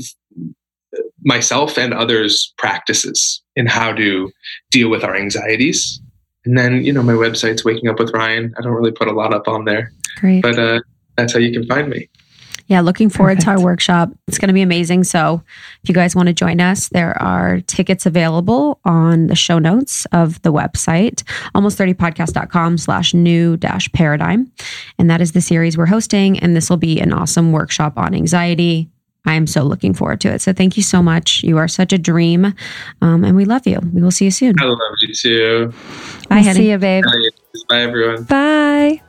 [1.24, 4.30] myself and others practices in how to
[4.70, 6.00] deal with our anxieties.
[6.44, 8.54] And then, you know, my website's Waking Up with Ryan.
[8.56, 9.92] I don't really put a lot up on there.
[10.16, 10.42] Great.
[10.42, 10.80] But uh,
[11.16, 12.08] that's how you can find me.
[12.68, 13.44] Yeah, looking forward Perfect.
[13.46, 14.10] to our workshop.
[14.28, 15.04] It's going to be amazing.
[15.04, 15.42] So,
[15.82, 20.06] if you guys want to join us, there are tickets available on the show notes
[20.12, 21.22] of the website,
[21.54, 24.52] almost30podcast.com slash new dash paradigm.
[24.98, 26.38] And that is the series we're hosting.
[26.38, 28.90] And this will be an awesome workshop on anxiety,
[29.28, 30.40] I am so looking forward to it.
[30.40, 31.42] So thank you so much.
[31.42, 32.54] You are such a dream.
[33.02, 33.78] Um, and we love you.
[33.92, 34.54] We will see you soon.
[34.58, 35.74] I love you too.
[36.28, 37.04] Bye, we'll See you, babe.
[37.68, 38.24] Bye, everyone.
[38.24, 39.02] Bye.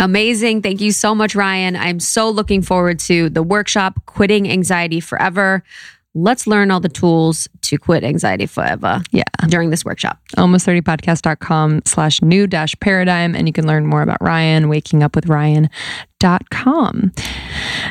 [0.00, 0.62] Amazing.
[0.62, 1.76] Thank you so much, Ryan.
[1.76, 5.62] I'm so looking forward to the workshop, Quitting Anxiety Forever
[6.14, 9.02] let's learn all the tools to quit anxiety forever.
[9.10, 9.24] Yeah.
[9.48, 10.18] During this workshop.
[10.36, 13.34] Almost30podcast.com slash new dash paradigm.
[13.34, 15.28] And you can learn more about Ryan, waking up with
[16.22, 17.12] Ryan.com.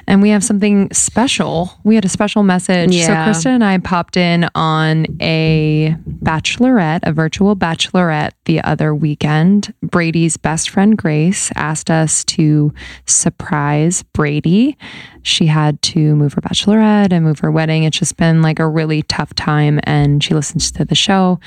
[0.07, 1.71] And we have something special.
[1.84, 2.93] We had a special message.
[2.93, 3.05] Yeah.
[3.05, 9.73] So Krista and I popped in on a bachelorette, a virtual bachelorette the other weekend.
[9.84, 12.73] Brady's best friend Grace asked us to
[13.05, 14.77] surprise Brady
[15.23, 17.84] she had to move her bachelorette and move her wedding.
[17.84, 19.80] It's just been like a really tough time.
[19.84, 21.39] And she listens to the show.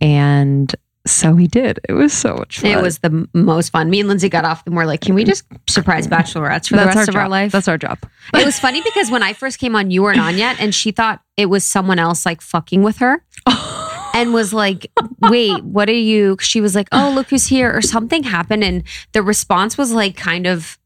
[0.00, 0.74] And
[1.06, 1.80] so we did.
[1.88, 2.70] It was so much fun.
[2.70, 3.90] It was the most fun.
[3.90, 6.86] Me and Lindsey got off and we're like, can we just surprise bachelorettes for the
[6.86, 7.22] rest of job.
[7.22, 7.52] our life?
[7.52, 7.98] That's our job.
[8.32, 10.92] It was funny because when I first came on, you weren't on yet, and she
[10.92, 13.22] thought it was someone else like fucking with her.
[14.14, 14.90] and was like,
[15.20, 16.36] wait, what are you?
[16.40, 18.64] She was like, oh, look who's here, or something happened.
[18.64, 20.78] And the response was like kind of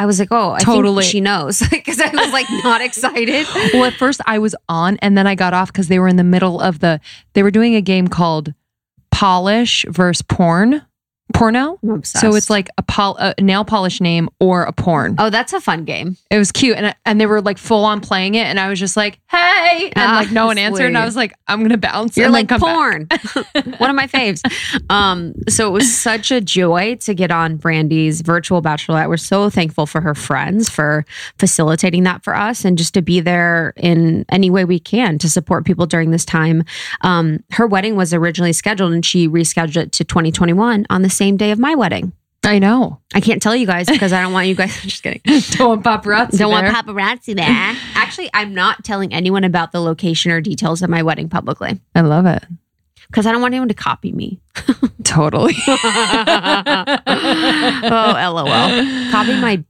[0.00, 1.04] I was like, oh, I totally.
[1.04, 3.46] she knows because I was like not excited.
[3.74, 6.16] well, at first I was on and then I got off because they were in
[6.16, 7.00] the middle of the,
[7.34, 8.54] they were doing a game called
[9.20, 10.80] Polish versus Porn
[11.40, 11.78] porno.
[12.04, 15.16] So it's like a, pol- a, nail polish name or a porn.
[15.18, 16.18] Oh, that's a fun game.
[16.30, 18.78] It was cute, and and they were like full on playing it, and I was
[18.78, 20.64] just like, "Hey," and ah, like no one sweet.
[20.64, 23.08] answered, and I was like, "I'm gonna bounce." You're like porn.
[23.78, 24.42] one of my faves.
[24.90, 29.08] Um, so it was such a joy to get on Brandy's virtual bachelorette.
[29.08, 31.06] We're so thankful for her friends for
[31.38, 35.30] facilitating that for us, and just to be there in any way we can to
[35.30, 36.64] support people during this time.
[37.00, 41.29] Um, her wedding was originally scheduled, and she rescheduled it to 2021 on the same
[41.36, 42.12] day of my wedding.
[42.42, 43.00] I know.
[43.14, 44.74] I can't tell you guys because I don't want you guys.
[44.82, 45.20] just kidding.
[45.56, 46.38] don't want paparazzi.
[46.38, 46.72] Don't there.
[46.72, 47.46] want paparazzi there.
[47.94, 51.78] Actually, I'm not telling anyone about the location or details of my wedding publicly.
[51.94, 52.42] I love it
[53.08, 54.40] because I don't want anyone to copy me.
[55.04, 55.54] totally.
[55.66, 55.76] oh,
[58.34, 59.10] lol.
[59.10, 59.62] Copy my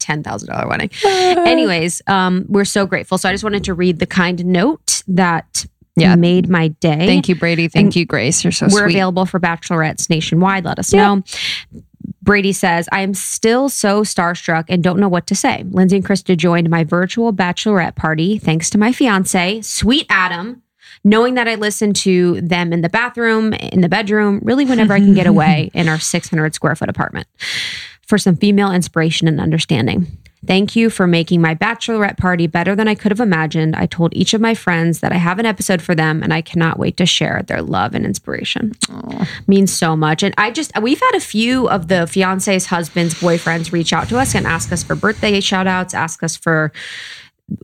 [0.00, 0.90] ten thousand dollar wedding.
[1.04, 3.16] Anyways, um, we're so grateful.
[3.16, 5.66] So I just wanted to read the kind note that
[6.00, 6.16] yeah.
[6.16, 7.06] made my day.
[7.06, 7.68] Thank you, Brady.
[7.68, 8.44] Thank and you, Grace.
[8.44, 8.94] You're so we're sweet.
[8.94, 10.64] available for bachelorettes nationwide.
[10.64, 11.14] Let us yeah.
[11.14, 11.22] know.
[12.22, 15.64] Brady says, I am still so starstruck and don't know what to say.
[15.70, 20.62] Lindsey and Krista joined my virtual bachelorette party thanks to my fiance, sweet Adam,
[21.04, 24.98] knowing that I listen to them in the bathroom, in the bedroom, really whenever I
[24.98, 27.26] can get away in our 600 square foot apartment.
[28.06, 30.06] for some female inspiration and understanding.
[30.46, 33.74] Thank you for making my bachelorette party better than I could have imagined.
[33.74, 36.42] I told each of my friends that I have an episode for them and I
[36.42, 38.72] cannot wait to share their love and inspiration.
[39.46, 40.22] Means so much.
[40.22, 44.18] And I just, we've had a few of the fiancés, husbands, boyfriends reach out to
[44.18, 46.72] us and ask us for birthday shout outs, ask us for,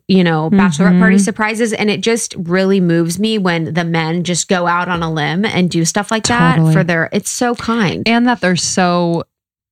[0.09, 0.61] you know, mm-hmm.
[0.61, 1.73] bachelorette party surprises.
[1.73, 5.45] And it just really moves me when the men just go out on a limb
[5.45, 8.09] and do stuff like that for their, it's so kind.
[8.09, 9.25] and that they're so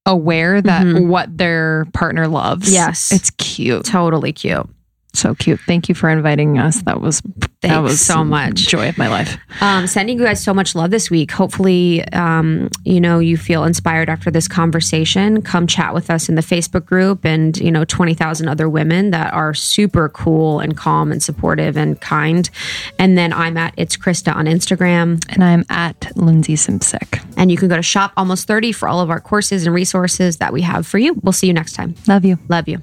[0.07, 1.07] aware that Mhm.
[1.07, 2.73] what their partner loves.
[2.73, 3.13] Yes.
[3.13, 3.85] It's cute.
[3.85, 4.69] Totally cute.
[5.15, 5.61] So cute.
[5.61, 6.83] Thank you for inviting us.
[6.83, 7.23] That was
[7.61, 8.55] that was so much.
[8.55, 9.39] joy of my life.
[9.61, 11.31] Um, sending you guys so much love this week.
[11.31, 15.43] Hopefully, um, you know, you feel inspired after this conversation.
[15.43, 19.33] Come chat with us in the Facebook group and, you know, 20,000 other women that
[19.33, 22.51] are super cool and calm and supportive and kind.
[22.99, 25.23] And then I'm at It's Krista on Instagram.
[25.29, 27.23] And I'm at Lindsey Simcik.
[27.37, 30.39] And you can go to Shop Almost 30 for all of our courses and resources
[30.39, 31.15] that we have for you.
[31.23, 31.95] We'll see you next time.
[32.09, 32.39] Love you.
[32.49, 32.83] Love you.